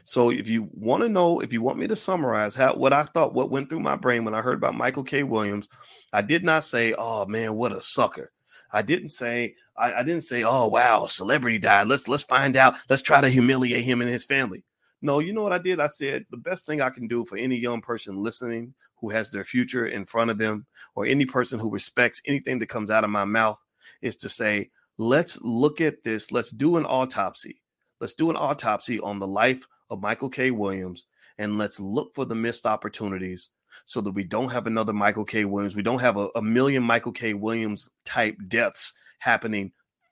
So 0.04 0.30
if 0.32 0.50
you 0.50 0.70
want 0.74 1.04
to 1.04 1.10
know, 1.10 1.40
if 1.40 1.54
you 1.54 1.62
want 1.62 1.78
me 1.78 1.88
to 1.88 1.96
summarize 1.96 2.56
how 2.56 2.76
what 2.76 2.94
I 2.94 3.04
thought, 3.04 3.34
what 3.34 3.50
went 3.50 3.70
through 3.70 3.80
my 3.80 3.96
brain 3.96 4.26
when 4.26 4.34
I 4.34 4.42
heard 4.42 4.58
about 4.58 4.76
Michael 4.76 5.04
K. 5.04 5.24
Williams, 5.24 5.70
I 6.12 6.22
did 6.22 6.44
not 6.44 6.64
say, 6.64 6.94
"Oh 6.98 7.26
man, 7.26 7.54
what 7.56 7.72
a 7.72 7.82
sucker." 7.82 8.32
I 8.72 8.82
didn't 8.82 9.10
say, 9.10 9.56
I, 9.78 9.94
I 9.94 10.04
didn't 10.04 10.24
say, 10.24 10.44
"Oh 10.44 10.68
wow, 10.68 11.06
celebrity 11.08 11.60
died. 11.60 11.88
Let's 11.88 12.08
let's 12.08 12.24
find 12.24 12.56
out. 12.56 12.76
Let's 12.90 13.02
try 13.02 13.22
to 13.22 13.30
humiliate 13.30 13.84
him 13.84 14.02
and 14.02 14.10
his 14.10 14.26
family." 14.26 14.64
No, 15.02 15.20
you 15.20 15.32
know 15.32 15.44
what 15.44 15.54
I 15.54 15.60
did? 15.60 15.80
I 15.80 15.88
said 15.88 16.26
the 16.30 16.38
best 16.38 16.66
thing 16.66 16.82
I 16.82 16.90
can 16.90 17.08
do 17.08 17.24
for 17.24 17.38
any 17.38 17.56
young 17.56 17.82
person 17.82 18.18
listening 18.18 18.74
who 18.98 19.10
has 19.10 19.30
their 19.30 19.46
future 19.46 19.88
in 19.88 20.06
front 20.06 20.30
of 20.30 20.38
them, 20.38 20.66
or 20.96 21.06
any 21.06 21.26
person 21.26 21.58
who 21.58 21.72
respects 21.72 22.22
anything 22.26 22.60
that 22.60 22.68
comes 22.68 22.92
out 22.92 23.06
of 23.06 23.10
my 23.10 23.24
mouth, 23.24 23.60
is 24.02 24.18
to 24.18 24.30
say, 24.30 24.70
let's 24.98 25.42
look 25.42 25.80
at 25.80 26.04
this. 26.04 26.34
Let's 26.34 26.52
do 26.52 26.76
an 26.76 26.86
autopsy. 26.86 27.62
Let's 28.02 28.14
do 28.14 28.30
an 28.30 28.36
autopsy 28.36 29.00
on 29.00 29.20
the 29.20 29.28
life 29.28 29.66
of 29.90 30.02
Michael 30.02 30.30
K. 30.30 30.52
Williams 30.52 31.06
and 31.40 31.58
let's 31.58 31.80
look 31.80 32.14
for 32.14 32.26
the 32.26 32.36
missed 32.36 32.66
opportunities 32.66 33.50
so 33.86 34.02
that 34.02 34.12
we 34.12 34.24
don't 34.24 34.52
have 34.52 34.68
another 34.68 34.94
Michael 34.94 35.26
K. 35.26 35.46
Williams. 35.46 35.76
We 35.76 35.84
don't 35.84 36.02
have 36.02 36.18
a, 36.18 36.30
a 36.36 36.42
million 36.42 36.84
Michael 36.84 37.12
K. 37.12 37.34
Williams 37.34 37.90
type 38.06 38.38
deaths 38.48 38.94
happening 39.20 39.72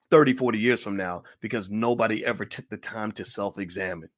30, 0.09 0.33
40 0.33 0.59
years 0.59 0.81
from 0.81 0.97
now 0.97 1.23
because 1.41 1.69
nobody 1.69 2.25
ever 2.25 2.45
took 2.45 2.69
the 2.69 2.77
time 2.77 3.11
to 3.13 3.25
self 3.25 3.57
examine 3.57 4.09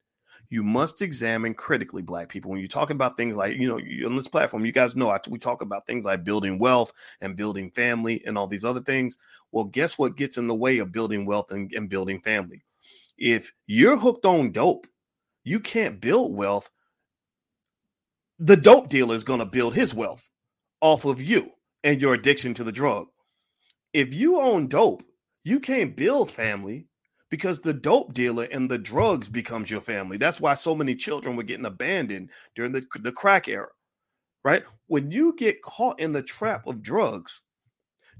you 0.50 0.64
must 0.64 1.00
examine 1.00 1.54
critically 1.54 2.02
black 2.02 2.28
people 2.28 2.50
when 2.50 2.60
you're 2.60 2.68
talking 2.68 2.96
about 2.96 3.16
things 3.16 3.36
like 3.36 3.56
you 3.56 3.68
know 3.68 4.06
on 4.06 4.16
this 4.16 4.28
platform 4.28 4.66
you 4.66 4.72
guys 4.72 4.96
know 4.96 5.08
I, 5.08 5.20
we 5.28 5.38
talk 5.38 5.62
about 5.62 5.86
things 5.86 6.04
like 6.04 6.24
building 6.24 6.58
wealth 6.58 6.92
and 7.20 7.36
building 7.36 7.70
family 7.70 8.22
and 8.26 8.36
all 8.36 8.46
these 8.46 8.64
other 8.64 8.80
things 8.80 9.16
well 9.52 9.64
guess 9.64 9.96
what 9.96 10.16
gets 10.16 10.36
in 10.36 10.48
the 10.48 10.54
way 10.54 10.78
of 10.78 10.92
building 10.92 11.24
wealth 11.24 11.52
and, 11.52 11.72
and 11.72 11.88
building 11.88 12.20
family 12.20 12.64
if 13.16 13.52
you're 13.66 13.96
hooked 13.96 14.26
on 14.26 14.52
dope 14.52 14.86
you 15.44 15.60
can't 15.60 16.00
build 16.00 16.36
wealth 16.36 16.70
the 18.40 18.56
dope 18.56 18.88
dealer 18.88 19.14
is 19.14 19.24
going 19.24 19.38
to 19.38 19.46
build 19.46 19.74
his 19.74 19.94
wealth 19.94 20.28
off 20.80 21.04
of 21.04 21.22
you 21.22 21.50
and 21.84 22.00
your 22.00 22.14
addiction 22.14 22.52
to 22.54 22.64
the 22.64 22.72
drug 22.72 23.06
if 23.92 24.12
you 24.12 24.40
own 24.40 24.66
dope 24.66 25.02
you 25.44 25.60
can't 25.60 25.96
build 25.96 26.30
family 26.30 26.86
because 27.30 27.60
the 27.60 27.72
dope 27.72 28.12
dealer 28.12 28.48
and 28.50 28.70
the 28.70 28.78
drugs 28.78 29.28
becomes 29.28 29.70
your 29.70 29.80
family. 29.80 30.16
That's 30.16 30.40
why 30.40 30.54
so 30.54 30.74
many 30.74 30.94
children 30.94 31.36
were 31.36 31.44
getting 31.44 31.64
abandoned 31.64 32.30
during 32.54 32.72
the, 32.72 32.84
the 33.00 33.12
crack 33.12 33.48
era, 33.48 33.68
right? 34.44 34.64
When 34.88 35.10
you 35.10 35.34
get 35.36 35.62
caught 35.62 36.00
in 36.00 36.12
the 36.12 36.22
trap 36.22 36.66
of 36.66 36.82
drugs, 36.82 37.42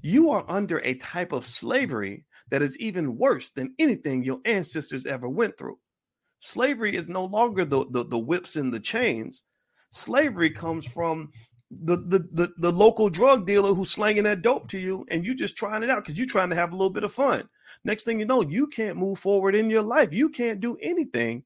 you 0.01 0.31
are 0.31 0.45
under 0.47 0.79
a 0.79 0.95
type 0.95 1.31
of 1.31 1.45
slavery 1.45 2.25
that 2.49 2.61
is 2.61 2.77
even 2.79 3.17
worse 3.17 3.49
than 3.49 3.75
anything 3.77 4.23
your 4.23 4.39
ancestors 4.45 5.05
ever 5.05 5.29
went 5.29 5.57
through. 5.57 5.77
Slavery 6.39 6.95
is 6.95 7.07
no 7.07 7.25
longer 7.25 7.65
the, 7.65 7.85
the, 7.91 8.05
the 8.05 8.17
whips 8.17 8.55
and 8.55 8.73
the 8.73 8.79
chains. 8.79 9.43
Slavery 9.91 10.49
comes 10.49 10.87
from 10.87 11.31
the, 11.83 11.97
the 11.97 12.19
the 12.31 12.53
the 12.57 12.71
local 12.71 13.09
drug 13.09 13.45
dealer 13.45 13.73
who's 13.73 13.91
slanging 13.91 14.23
that 14.23 14.41
dope 14.41 14.67
to 14.69 14.79
you 14.79 15.05
and 15.09 15.25
you 15.25 15.33
just 15.33 15.55
trying 15.55 15.83
it 15.83 15.89
out 15.89 16.03
because 16.03 16.17
you're 16.17 16.27
trying 16.27 16.49
to 16.49 16.55
have 16.55 16.73
a 16.73 16.75
little 16.75 16.89
bit 16.89 17.03
of 17.03 17.13
fun. 17.13 17.47
Next 17.85 18.03
thing 18.03 18.19
you 18.19 18.25
know 18.25 18.41
you 18.41 18.67
can't 18.67 18.97
move 18.97 19.19
forward 19.19 19.55
in 19.55 19.69
your 19.69 19.81
life. 19.81 20.13
You 20.13 20.29
can't 20.29 20.59
do 20.59 20.77
anything 20.81 21.43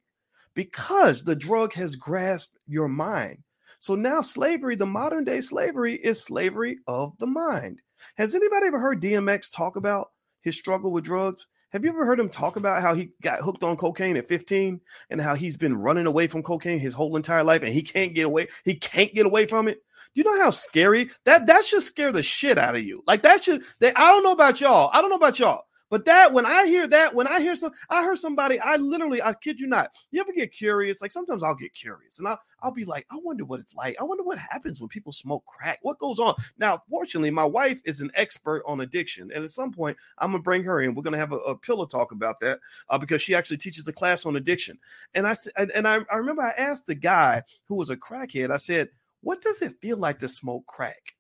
because 0.55 1.23
the 1.23 1.36
drug 1.36 1.73
has 1.73 1.95
grasped 1.95 2.58
your 2.65 2.88
mind. 2.88 3.43
So 3.79 3.93
now 3.93 4.21
slavery 4.21 4.75
the 4.75 4.86
modern 4.88 5.25
day 5.25 5.41
slavery 5.41 5.95
is 5.95 6.23
slavery 6.23 6.79
of 6.88 7.15
the 7.19 7.27
mind. 7.27 7.81
Has 8.17 8.34
anybody 8.34 8.65
ever 8.67 8.79
heard 8.79 9.01
dmx 9.01 9.55
talk 9.55 9.75
about 9.75 10.10
his 10.41 10.58
struggle 10.58 10.91
with 10.91 11.03
drugs 11.03 11.47
have 11.76 11.84
you 11.84 11.90
ever 11.90 12.06
heard 12.06 12.22
him 12.22 12.30
talk 12.30 12.56
about 12.56 12.82
how 12.82 12.96
he 12.96 13.10
got 13.22 13.42
hooked 13.42 13.62
on 13.62 13.76
cocaine 13.76 14.16
at 14.16 14.30
15 14.30 14.80
and 15.10 15.22
how 15.22 15.36
he's 15.36 15.58
been 15.58 15.76
running 15.76 16.06
away 16.06 16.26
from 16.26 16.42
cocaine 16.42 16.80
his 16.80 16.94
whole 16.94 17.18
entire 17.18 17.44
life 17.44 17.64
and 17.64 17.74
he 17.74 17.82
can't 17.82 18.16
get 18.16 18.26
away? 18.26 18.48
He 18.64 18.76
can't 18.76 19.14
get 19.14 19.26
away 19.26 19.46
from 19.46 19.68
it. 19.68 19.84
Do 20.14 20.22
you 20.22 20.24
know 20.24 20.42
how 20.42 20.52
scary 20.52 21.10
that 21.26 21.48
that 21.48 21.66
should 21.66 21.84
scare 21.84 22.14
the 22.14 22.24
shit 22.24 22.58
out 22.58 22.78
of 22.78 22.84
you? 22.84 23.04
Like 23.06 23.24
that 23.24 23.44
should 23.44 23.62
that 23.82 23.92
I 23.98 24.10
don't 24.10 24.24
know 24.24 24.32
about 24.32 24.62
y'all. 24.62 24.90
I 24.94 25.02
don't 25.02 25.10
know 25.10 25.18
about 25.18 25.38
y'all. 25.38 25.66
But 25.89 26.06
that 26.06 26.34
when 26.34 26.45
I 26.45 26.65
hear 26.65 26.88
that, 26.88 27.13
when 27.13 27.28
I 27.28 27.39
hear 27.39 27.56
some, 27.56 27.71
I 27.89 28.04
heard 28.04 28.17
somebody, 28.17 28.60
I 28.60 28.76
literally, 28.78 29.21
I 29.21 29.34
kid 29.34 29.60
you 29.60 29.67
not. 29.67 29.91
You 30.12 30.19
ever 30.19 30.32
get 30.32 30.52
curious? 30.52 31.02
Like 31.02 31.12
sometimes 31.12 31.43
I'll 31.43 31.56
get 31.56 31.74
curious 31.74 32.17
and 32.19 32.28
I'll, 32.28 32.39
I'll 32.62 32.71
be 32.71 32.86
like, 32.86 33.06
I 33.12 33.17
wonder 33.21 33.45
what 33.45 33.60
it's 33.60 33.76
like. 33.76 33.95
I 34.00 34.04
wonder 34.04 34.24
what 34.24 34.39
happens 34.39 34.82
when 34.82 34.89
people 34.89 35.12
smoke 35.12 35.45
crack. 35.45 35.80
What 35.84 36.00
goes 36.00 36.19
on? 36.19 36.34
Now, 36.58 36.82
fortunately, 36.89 37.30
my 37.30 37.45
wife 37.45 37.82
is 37.86 38.02
an 38.02 38.12
expert 38.15 38.63
on 38.65 38.82
addiction. 38.82 39.32
And 39.34 39.43
at 39.43 39.50
some 39.52 39.71
point, 39.71 39.98
I'm 40.17 40.32
gonna 40.32 40.41
bring 40.41 40.63
her 40.63 40.82
in. 40.82 40.95
We're 40.95 41.04
gonna 41.04 41.17
have 41.17 41.34
a, 41.34 41.38
a 41.38 41.58
pillow 41.58 41.86
talk 41.86 42.12
about 42.12 42.39
that 42.39 42.60
uh, 42.89 42.98
because 42.98 43.21
she 43.21 43.36
actually 43.36 43.58
teaches 43.58 43.88
a 43.88 43.93
class 43.93 44.26
on 44.26 44.36
addiction. 44.36 44.80
And 45.13 45.28
I 45.28 45.34
said, 45.34 45.54
and 45.74 45.88
I, 45.88 46.00
I 46.12 46.15
remember 46.17 46.41
I 46.41 46.54
asked 46.58 46.88
the 46.88 46.95
guy 46.95 47.43
who 47.67 47.76
was 47.76 47.89
a 47.91 47.98
crackhead, 47.98 48.52
I 48.52 48.58
said, 48.58 48.89
What 49.21 49.41
does 49.41 49.62
it 49.62 49.80
feel 49.82 49.98
like 49.98 50.19
to 50.19 50.28
smoke 50.28 50.65
crack? 50.65 51.15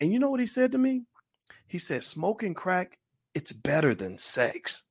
And 0.00 0.12
you 0.12 0.18
know 0.18 0.30
what 0.30 0.40
he 0.40 0.46
said 0.46 0.72
to 0.72 0.78
me? 0.78 1.04
He 1.66 1.78
said, 1.78 2.02
Smoking 2.02 2.54
crack 2.54 2.98
it's 3.34 3.52
better 3.52 3.94
than 3.94 4.18
sex. 4.18 4.84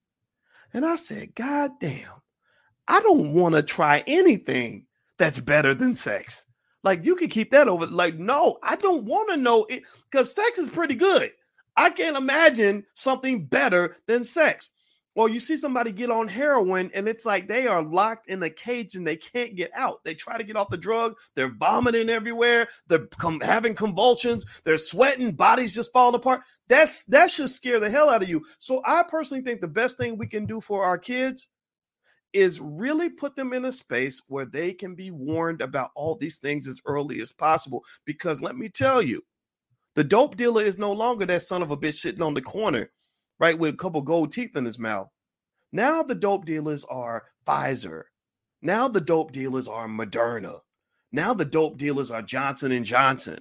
And 0.74 0.86
I 0.86 0.96
said, 0.96 1.36
God 1.36 1.72
damn, 1.80 2.22
I 2.88 3.02
don't 3.02 3.34
want 3.34 3.56
to 3.56 3.64
try 3.64 4.04
anything 4.08 4.86
that's 5.18 5.40
better 5.40 5.74
than 5.74 5.94
sex. 5.94 6.46
Like 6.84 7.06
you 7.06 7.16
can 7.16 7.30
keep 7.30 7.52
that 7.52 7.68
over. 7.68 7.86
Like, 7.86 8.18
no, 8.18 8.58
I 8.64 8.76
don't 8.76 9.06
want 9.06 9.30
to 9.32 9.38
know 9.38 9.66
it 9.70 9.84
because 10.10 10.34
sex 10.34 10.58
is 10.58 10.70
pretty 10.70 10.96
good. 10.96 11.32
I 11.78 11.90
can't 11.90 12.18
imagine 12.18 12.86
something 12.96 13.46
better 13.46 13.96
than 14.08 14.24
sex. 14.24 14.72
Or 15.14 15.28
you 15.28 15.42
see 15.42 15.58
somebody 15.58 15.92
get 15.92 16.10
on 16.10 16.30
heroin 16.30 16.90
and 16.94 17.08
it's 17.08 17.26
like 17.26 17.48
they 17.48 17.68
are 17.68 17.84
locked 17.84 18.28
in 18.28 18.42
a 18.44 18.50
cage 18.50 18.96
and 18.96 19.06
they 19.06 19.18
can't 19.18 19.56
get 19.56 19.70
out. 19.76 20.02
They 20.06 20.14
try 20.14 20.38
to 20.38 20.44
get 20.44 20.56
off 20.56 20.70
the 20.70 20.78
drug, 20.78 21.18
they're 21.36 21.54
vomiting 21.54 22.10
everywhere, 22.10 22.68
they're 22.88 23.08
com- 23.08 23.42
having 23.42 23.76
convulsions, 23.76 24.62
they're 24.64 24.78
sweating, 24.78 25.34
bodies 25.34 25.76
just 25.76 25.92
falling 25.92 26.16
apart. 26.16 26.42
That's 26.70 27.04
that 27.06 27.30
should 27.30 27.50
scare 27.50 27.80
the 27.80 27.90
hell 27.90 28.10
out 28.10 28.24
of 28.24 28.30
you. 28.30 28.42
So 28.60 28.82
I 28.86 29.04
personally 29.04 29.44
think 29.44 29.60
the 29.60 29.68
best 29.68 29.98
thing 29.98 30.18
we 30.18 30.28
can 30.28 30.46
do 30.46 30.62
for 30.62 30.86
our 30.86 30.98
kids 30.98 31.50
is 32.32 32.62
really 32.62 33.10
put 33.10 33.36
them 33.36 33.52
in 33.52 33.66
a 33.66 33.72
space 33.72 34.22
where 34.28 34.46
they 34.46 34.72
can 34.72 34.96
be 34.96 35.12
warned 35.12 35.62
about 35.62 35.92
all 35.96 36.16
these 36.16 36.38
things 36.38 36.68
as 36.68 36.80
early 36.86 37.22
as 37.22 37.34
possible. 37.34 37.84
Because 38.06 38.42
let 38.42 38.56
me 38.56 38.70
tell 38.70 39.02
you, 39.02 39.22
the 39.96 40.04
dope 40.06 40.38
dealer 40.38 40.64
is 40.64 40.78
no 40.78 40.94
longer 40.94 41.26
that 41.26 41.42
son 41.42 41.62
of 41.62 41.72
a 41.72 41.78
bitch 41.78 41.96
sitting 41.96 42.22
on 42.22 42.34
the 42.34 42.42
corner 42.42 42.90
right, 43.42 43.58
with 43.58 43.74
a 43.74 43.78
couple 43.78 44.04
gold 44.04 44.32
teeth 44.32 44.56
in 44.56 44.64
his 44.64 44.80
mouth. 44.80 45.10
Now 45.74 46.04
the 46.04 46.16
dope 46.16 46.46
dealers 46.46 46.86
are 46.86 47.26
Pfizer, 47.46 48.04
Now 48.62 48.88
the 48.88 49.02
dope 49.02 49.32
dealers 49.32 49.68
are 49.68 49.88
Moderna. 49.88 50.60
Now 51.12 51.34
the 51.34 51.46
dope 51.46 51.78
dealers 51.78 52.12
are 52.12 52.22
Johnson 52.22 52.72
and 52.72 52.86
Johnson. 52.86 53.40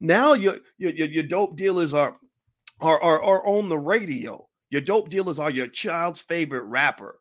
Now 0.00 0.34
your 0.34 0.56
your, 0.76 0.92
your 0.92 1.24
dope 1.24 1.56
dealers 1.56 1.94
are, 1.94 2.16
are 2.80 3.02
are 3.02 3.22
are 3.22 3.46
on 3.46 3.70
the 3.70 3.78
radio. 3.78 4.46
Your 4.70 4.82
dope 4.82 5.08
dealers 5.08 5.38
are 5.38 5.50
your 5.50 5.68
child's 5.68 6.20
favorite 6.20 6.64
rapper. 6.64 7.18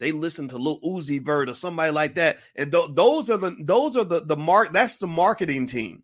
They 0.00 0.12
listen 0.12 0.48
to 0.48 0.58
Lil 0.58 0.80
Uzi 0.80 1.24
Vert 1.24 1.48
or 1.48 1.54
somebody 1.54 1.92
like 1.92 2.16
that, 2.16 2.38
and 2.56 2.70
th- 2.72 2.90
those 2.94 3.30
are 3.30 3.38
the 3.38 3.56
those 3.60 3.96
are 3.96 4.04
the 4.04 4.20
the 4.20 4.36
mark. 4.36 4.72
That's 4.72 4.98
the 4.98 5.06
marketing 5.06 5.66
team, 5.66 6.02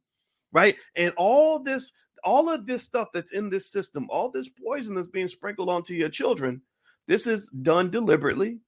right? 0.53 0.79
And 0.97 1.13
all 1.17 1.63
this 1.63 1.93
all 2.25 2.49
of 2.49 2.67
this 2.67 2.83
stuff 2.83 3.09
that's 3.13 3.33
in 3.33 3.51
this 3.51 3.71
system, 3.71 4.07
all 4.11 4.31
this 4.31 4.49
poison 4.49 4.95
that's 4.95 5.09
being 5.09 5.29
sprinkled 5.29 5.69
onto 5.69 5.95
your 5.95 6.09
children, 6.09 6.63
this 7.07 7.27
is 7.27 7.51
done 7.51 7.91
deliberately 7.91 8.59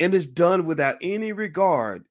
and 0.00 0.14
is 0.14 0.28
done 0.28 0.66
without 0.66 0.96
any 1.00 1.32
regard 1.32 2.04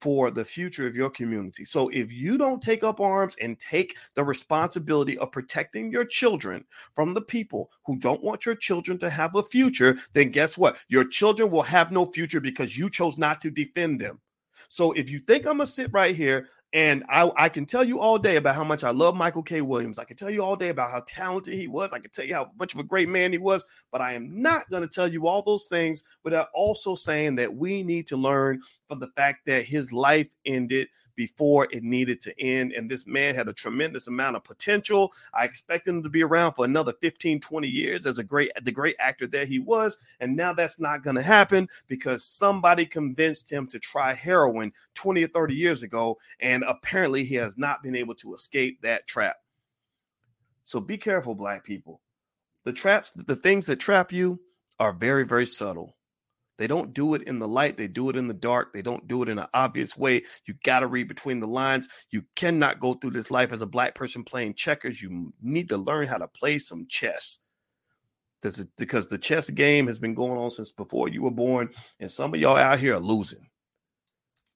for 0.00 0.30
the 0.30 0.44
future 0.44 0.86
of 0.86 0.94
your 0.94 1.10
community. 1.10 1.64
So 1.64 1.88
if 1.88 2.12
you 2.12 2.36
don't 2.36 2.62
take 2.62 2.84
up 2.84 3.00
arms 3.00 3.36
and 3.40 3.58
take 3.58 3.96
the 4.14 4.24
responsibility 4.24 5.16
of 5.18 5.32
protecting 5.32 5.90
your 5.90 6.04
children 6.04 6.64
from 6.94 7.14
the 7.14 7.22
people 7.22 7.70
who 7.86 7.98
don't 7.98 8.22
want 8.22 8.44
your 8.44 8.56
children 8.56 8.98
to 8.98 9.10
have 9.10 9.34
a 9.34 9.42
future, 9.42 9.96
then 10.12 10.30
guess 10.30 10.58
what? 10.58 10.78
Your 10.88 11.06
children 11.06 11.50
will 11.50 11.62
have 11.62 11.92
no 11.92 12.06
future 12.06 12.40
because 12.40 12.76
you 12.76 12.90
chose 12.90 13.16
not 13.16 13.40
to 13.40 13.50
defend 13.50 14.00
them. 14.00 14.20
So 14.68 14.92
if 14.92 15.10
you 15.10 15.18
think 15.20 15.46
I'm 15.46 15.58
gonna 15.58 15.66
sit 15.66 15.92
right 15.92 16.14
here 16.14 16.48
and 16.76 17.04
I, 17.08 17.32
I 17.38 17.48
can 17.48 17.64
tell 17.64 17.84
you 17.84 18.00
all 18.00 18.18
day 18.18 18.36
about 18.36 18.54
how 18.54 18.62
much 18.62 18.84
I 18.84 18.90
love 18.90 19.16
Michael 19.16 19.42
K. 19.42 19.62
Williams. 19.62 19.98
I 19.98 20.04
can 20.04 20.14
tell 20.14 20.28
you 20.28 20.44
all 20.44 20.56
day 20.56 20.68
about 20.68 20.90
how 20.90 21.02
talented 21.06 21.54
he 21.54 21.68
was. 21.68 21.90
I 21.94 21.98
can 22.00 22.10
tell 22.10 22.26
you 22.26 22.34
how 22.34 22.50
much 22.58 22.74
of 22.74 22.80
a 22.80 22.84
great 22.84 23.08
man 23.08 23.32
he 23.32 23.38
was, 23.38 23.64
but 23.90 24.02
I 24.02 24.12
am 24.12 24.42
not 24.42 24.68
going 24.68 24.82
to 24.82 24.88
tell 24.88 25.08
you 25.08 25.26
all 25.26 25.40
those 25.40 25.68
things 25.68 26.04
without 26.22 26.48
also 26.52 26.94
saying 26.94 27.36
that 27.36 27.54
we 27.54 27.82
need 27.82 28.06
to 28.08 28.18
learn 28.18 28.60
from 28.88 29.00
the 29.00 29.08
fact 29.16 29.46
that 29.46 29.64
his 29.64 29.90
life 29.90 30.28
ended 30.44 30.88
before 31.16 31.66
it 31.72 31.82
needed 31.82 32.20
to 32.20 32.40
end. 32.40 32.72
And 32.72 32.88
this 32.88 33.06
man 33.06 33.34
had 33.34 33.48
a 33.48 33.52
tremendous 33.52 34.06
amount 34.06 34.36
of 34.36 34.44
potential. 34.44 35.12
I 35.34 35.44
expect 35.44 35.88
him 35.88 36.02
to 36.02 36.08
be 36.08 36.22
around 36.22 36.52
for 36.52 36.64
another 36.64 36.92
15, 37.00 37.40
20 37.40 37.68
years 37.68 38.06
as 38.06 38.18
a 38.18 38.24
great, 38.24 38.52
the 38.62 38.72
great 38.72 38.96
actor 38.98 39.26
that 39.28 39.48
he 39.48 39.58
was. 39.58 39.96
And 40.20 40.36
now 40.36 40.52
that's 40.52 40.78
not 40.78 41.02
going 41.02 41.16
to 41.16 41.22
happen 41.22 41.68
because 41.88 42.24
somebody 42.24 42.86
convinced 42.86 43.50
him 43.50 43.66
to 43.68 43.78
try 43.78 44.14
heroin 44.14 44.72
20 44.94 45.24
or 45.24 45.28
30 45.28 45.54
years 45.54 45.82
ago. 45.82 46.18
And 46.40 46.62
apparently 46.66 47.24
he 47.24 47.34
has 47.36 47.58
not 47.58 47.82
been 47.82 47.96
able 47.96 48.14
to 48.16 48.34
escape 48.34 48.82
that 48.82 49.06
trap. 49.06 49.36
So 50.62 50.80
be 50.80 50.98
careful, 50.98 51.34
black 51.34 51.64
people. 51.64 52.00
The 52.64 52.72
traps, 52.72 53.12
the 53.12 53.36
things 53.36 53.66
that 53.66 53.80
trap 53.80 54.12
you 54.12 54.40
are 54.78 54.92
very, 54.92 55.24
very 55.24 55.46
subtle. 55.46 55.95
They 56.58 56.66
don't 56.66 56.94
do 56.94 57.14
it 57.14 57.22
in 57.22 57.38
the 57.38 57.48
light, 57.48 57.76
they 57.76 57.88
do 57.88 58.08
it 58.08 58.16
in 58.16 58.28
the 58.28 58.34
dark. 58.34 58.72
They 58.72 58.82
don't 58.82 59.06
do 59.06 59.22
it 59.22 59.28
in 59.28 59.38
an 59.38 59.46
obvious 59.52 59.96
way. 59.96 60.22
You 60.46 60.54
got 60.64 60.80
to 60.80 60.86
read 60.86 61.08
between 61.08 61.40
the 61.40 61.46
lines. 61.46 61.88
You 62.10 62.24
cannot 62.34 62.80
go 62.80 62.94
through 62.94 63.10
this 63.10 63.30
life 63.30 63.52
as 63.52 63.62
a 63.62 63.66
black 63.66 63.94
person 63.94 64.24
playing 64.24 64.54
checkers. 64.54 65.02
You 65.02 65.32
need 65.42 65.68
to 65.68 65.76
learn 65.76 66.06
how 66.06 66.18
to 66.18 66.28
play 66.28 66.58
some 66.58 66.86
chess. 66.88 67.40
This 68.42 68.58
is 68.58 68.66
because 68.78 69.08
the 69.08 69.18
chess 69.18 69.50
game 69.50 69.86
has 69.86 69.98
been 69.98 70.14
going 70.14 70.38
on 70.38 70.50
since 70.50 70.70
before 70.70 71.08
you 71.08 71.22
were 71.22 71.30
born, 71.30 71.70
and 72.00 72.10
some 72.10 72.32
of 72.32 72.40
y'all 72.40 72.56
out 72.56 72.80
here 72.80 72.94
are 72.94 73.00
losing. 73.00 73.48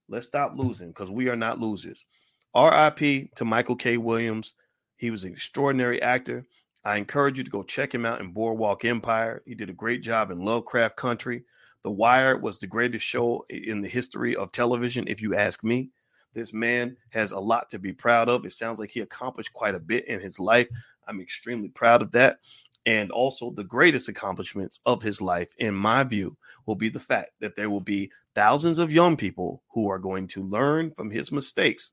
Let's 0.09 0.27
stop 0.27 0.53
losing 0.57 0.89
because 0.89 1.11
we 1.11 1.29
are 1.29 1.37
not 1.37 1.59
losers. 1.59 2.07
RIP 2.55 3.35
to 3.37 3.45
Michael 3.45 3.77
K. 3.77 3.97
Williams. 3.97 4.55
He 4.97 5.11
was 5.11 5.25
an 5.25 5.33
extraordinary 5.33 6.03
actor. 6.03 6.47
I 6.85 6.97
encourage 6.97 7.37
you 7.37 7.45
to 7.45 7.51
go 7.51 7.63
check 7.63 7.95
him 7.95 8.07
out 8.07 8.21
in 8.21 8.33
Boardwalk 8.33 8.85
Empire. 8.85 9.43
He 9.45 9.55
did 9.55 9.69
a 9.69 9.75
great 9.75 10.03
job 10.03 10.31
in 10.31 10.45
Lovecraft 10.45 10.97
Country. 10.97 11.45
The 11.83 11.91
Wire 11.91 12.39
was 12.39 12.59
the 12.59 12.67
greatest 12.67 13.05
show 13.05 13.45
in 13.51 13.83
the 13.83 13.89
history 13.89 14.35
of 14.35 14.51
television, 14.51 15.05
if 15.07 15.21
you 15.21 15.35
ask 15.35 15.63
me. 15.63 15.91
This 16.33 16.55
man 16.55 16.97
has 17.11 17.33
a 17.33 17.39
lot 17.39 17.71
to 17.71 17.79
be 17.79 17.93
proud 17.93 18.29
of. 18.29 18.47
It 18.47 18.53
sounds 18.53 18.79
like 18.79 18.91
he 18.91 19.01
accomplished 19.01 19.53
quite 19.53 19.75
a 19.75 19.81
bit 19.81 20.07
in 20.07 20.21
his 20.21 20.41
life. 20.41 20.69
I'm 21.07 21.21
extremely 21.21 21.69
proud 21.69 22.03
of 22.03 22.13
that. 22.13 22.39
And 22.87 23.11
also, 23.11 23.51
the 23.51 23.65
greatest 23.65 24.09
accomplishments 24.09 24.81
of 24.87 25.03
his 25.03 25.21
life, 25.21 25.53
in 25.59 25.75
my 25.75 26.03
view, 26.05 26.39
will 26.65 26.77
be 26.77 26.89
the 26.89 26.99
fact 26.99 27.33
that 27.41 27.57
there 27.57 27.69
will 27.69 27.81
be 27.81 28.11
thousands 28.35 28.79
of 28.79 28.93
young 28.93 29.19
people 29.19 29.63
who 29.73 29.91
are 29.91 29.99
going 29.99 30.29
to 30.29 30.43
learn 30.43 30.93
from 30.93 31.11
his 31.11 31.31
mistakes 31.31 31.93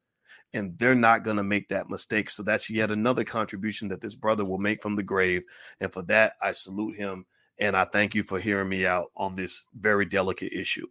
and 0.54 0.78
they're 0.78 0.96
not 0.96 1.24
going 1.24 1.38
to 1.38 1.44
make 1.44 1.70
that 1.70 1.90
mistake. 1.90 2.30
So 2.30 2.44
that's 2.44 2.70
yet 2.70 2.92
another 2.92 3.24
contribution 3.24 3.88
that 3.90 4.02
this 4.02 4.16
brother 4.16 4.46
will 4.46 4.58
make 4.58 4.82
from 4.82 4.96
the 4.96 5.04
grave. 5.04 5.44
And 5.80 5.92
for 5.92 6.02
that, 6.04 6.34
I 6.42 6.52
salute 6.52 6.96
him 6.96 7.26
and 7.60 7.76
I 7.76 7.86
thank 7.86 8.16
you 8.16 8.24
for 8.24 8.40
hearing 8.40 8.70
me 8.70 8.86
out 8.86 9.12
on 9.16 9.36
this 9.36 9.66
very 9.78 10.06
delicate 10.06 10.54
issue. 10.54 10.88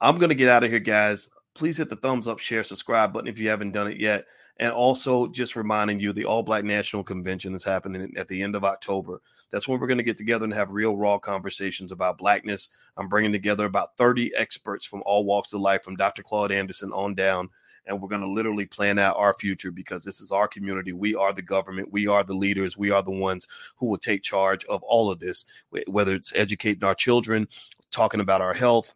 I'm 0.00 0.18
going 0.18 0.28
to 0.28 0.34
get 0.34 0.48
out 0.48 0.64
of 0.64 0.70
here, 0.70 0.78
guys. 0.78 1.28
Please 1.54 1.76
hit 1.76 1.88
the 1.88 1.96
thumbs 1.96 2.28
up, 2.28 2.38
share, 2.38 2.62
subscribe 2.62 3.12
button 3.12 3.28
if 3.28 3.40
you 3.40 3.48
haven't 3.48 3.72
done 3.72 3.88
it 3.88 3.98
yet. 3.98 4.24
And 4.60 4.72
also, 4.72 5.28
just 5.28 5.54
reminding 5.54 6.00
you, 6.00 6.12
the 6.12 6.24
All 6.24 6.42
Black 6.42 6.64
National 6.64 7.04
Convention 7.04 7.54
is 7.54 7.62
happening 7.62 8.12
at 8.16 8.26
the 8.26 8.42
end 8.42 8.56
of 8.56 8.64
October. 8.64 9.20
That's 9.50 9.68
when 9.68 9.78
we're 9.78 9.86
going 9.86 9.98
to 9.98 10.04
get 10.04 10.16
together 10.16 10.44
and 10.44 10.54
have 10.54 10.72
real, 10.72 10.96
raw 10.96 11.18
conversations 11.18 11.92
about 11.92 12.18
Blackness. 12.18 12.68
I'm 12.96 13.08
bringing 13.08 13.32
together 13.32 13.66
about 13.66 13.96
30 13.96 14.34
experts 14.34 14.84
from 14.84 15.02
all 15.06 15.24
walks 15.24 15.52
of 15.52 15.60
life, 15.60 15.84
from 15.84 15.96
Dr. 15.96 16.22
Claude 16.22 16.50
Anderson 16.50 16.92
on 16.92 17.14
down 17.14 17.50
and 17.88 18.00
we're 18.00 18.08
going 18.08 18.20
to 18.20 18.28
literally 18.28 18.66
plan 18.66 18.98
out 18.98 19.16
our 19.16 19.34
future 19.34 19.70
because 19.70 20.04
this 20.04 20.20
is 20.20 20.30
our 20.30 20.46
community. 20.46 20.92
We 20.92 21.14
are 21.14 21.32
the 21.32 21.42
government. 21.42 21.90
We 21.90 22.06
are 22.06 22.22
the 22.22 22.34
leaders. 22.34 22.78
We 22.78 22.90
are 22.90 23.02
the 23.02 23.10
ones 23.10 23.48
who 23.76 23.86
will 23.88 23.98
take 23.98 24.22
charge 24.22 24.64
of 24.66 24.82
all 24.82 25.10
of 25.10 25.18
this, 25.18 25.44
whether 25.86 26.14
it's 26.14 26.32
educating 26.36 26.84
our 26.84 26.94
children, 26.94 27.48
talking 27.90 28.20
about 28.20 28.42
our 28.42 28.54
health, 28.54 28.94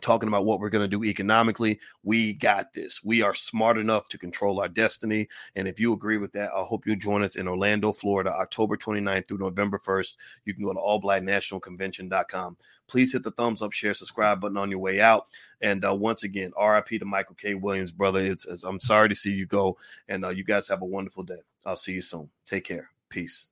talking 0.00 0.28
about 0.28 0.44
what 0.44 0.60
we're 0.60 0.70
going 0.70 0.88
to 0.88 0.96
do 0.96 1.04
economically. 1.04 1.78
We 2.02 2.32
got 2.32 2.72
this. 2.72 3.04
We 3.04 3.22
are 3.22 3.34
smart 3.34 3.78
enough 3.78 4.08
to 4.08 4.18
control 4.18 4.60
our 4.60 4.68
destiny. 4.68 5.28
And 5.54 5.68
if 5.68 5.78
you 5.78 5.92
agree 5.92 6.18
with 6.18 6.32
that, 6.32 6.50
I 6.52 6.62
hope 6.62 6.86
you'll 6.86 6.96
join 6.96 7.22
us 7.22 7.36
in 7.36 7.46
Orlando, 7.46 7.92
Florida, 7.92 8.30
October 8.30 8.76
29th 8.76 9.28
through 9.28 9.38
November 9.38 9.78
1st. 9.78 10.16
You 10.44 10.54
can 10.54 10.64
go 10.64 10.72
to 10.72 10.78
allblacknationalconvention.com. 10.78 12.56
Please 12.88 13.12
hit 13.12 13.22
the 13.22 13.30
thumbs 13.30 13.62
up, 13.62 13.72
share, 13.72 13.94
subscribe 13.94 14.40
button 14.40 14.56
on 14.56 14.70
your 14.70 14.80
way 14.80 15.00
out. 15.00 15.26
And 15.60 15.84
uh, 15.84 15.94
once 15.94 16.24
again, 16.24 16.52
RIP 16.60 16.88
to 17.00 17.04
Michael 17.04 17.36
K. 17.36 17.54
Williams, 17.54 17.92
brother. 17.92 18.20
It's, 18.20 18.46
it's 18.46 18.62
I'm 18.62 18.80
sorry 18.80 19.08
to 19.08 19.14
see 19.14 19.32
you 19.32 19.46
go. 19.46 19.76
And 20.08 20.24
uh, 20.24 20.30
you 20.30 20.44
guys 20.44 20.68
have 20.68 20.82
a 20.82 20.86
wonderful 20.86 21.22
day. 21.22 21.42
I'll 21.64 21.76
see 21.76 21.92
you 21.92 22.00
soon. 22.00 22.30
Take 22.46 22.64
care. 22.64 22.90
Peace. 23.08 23.51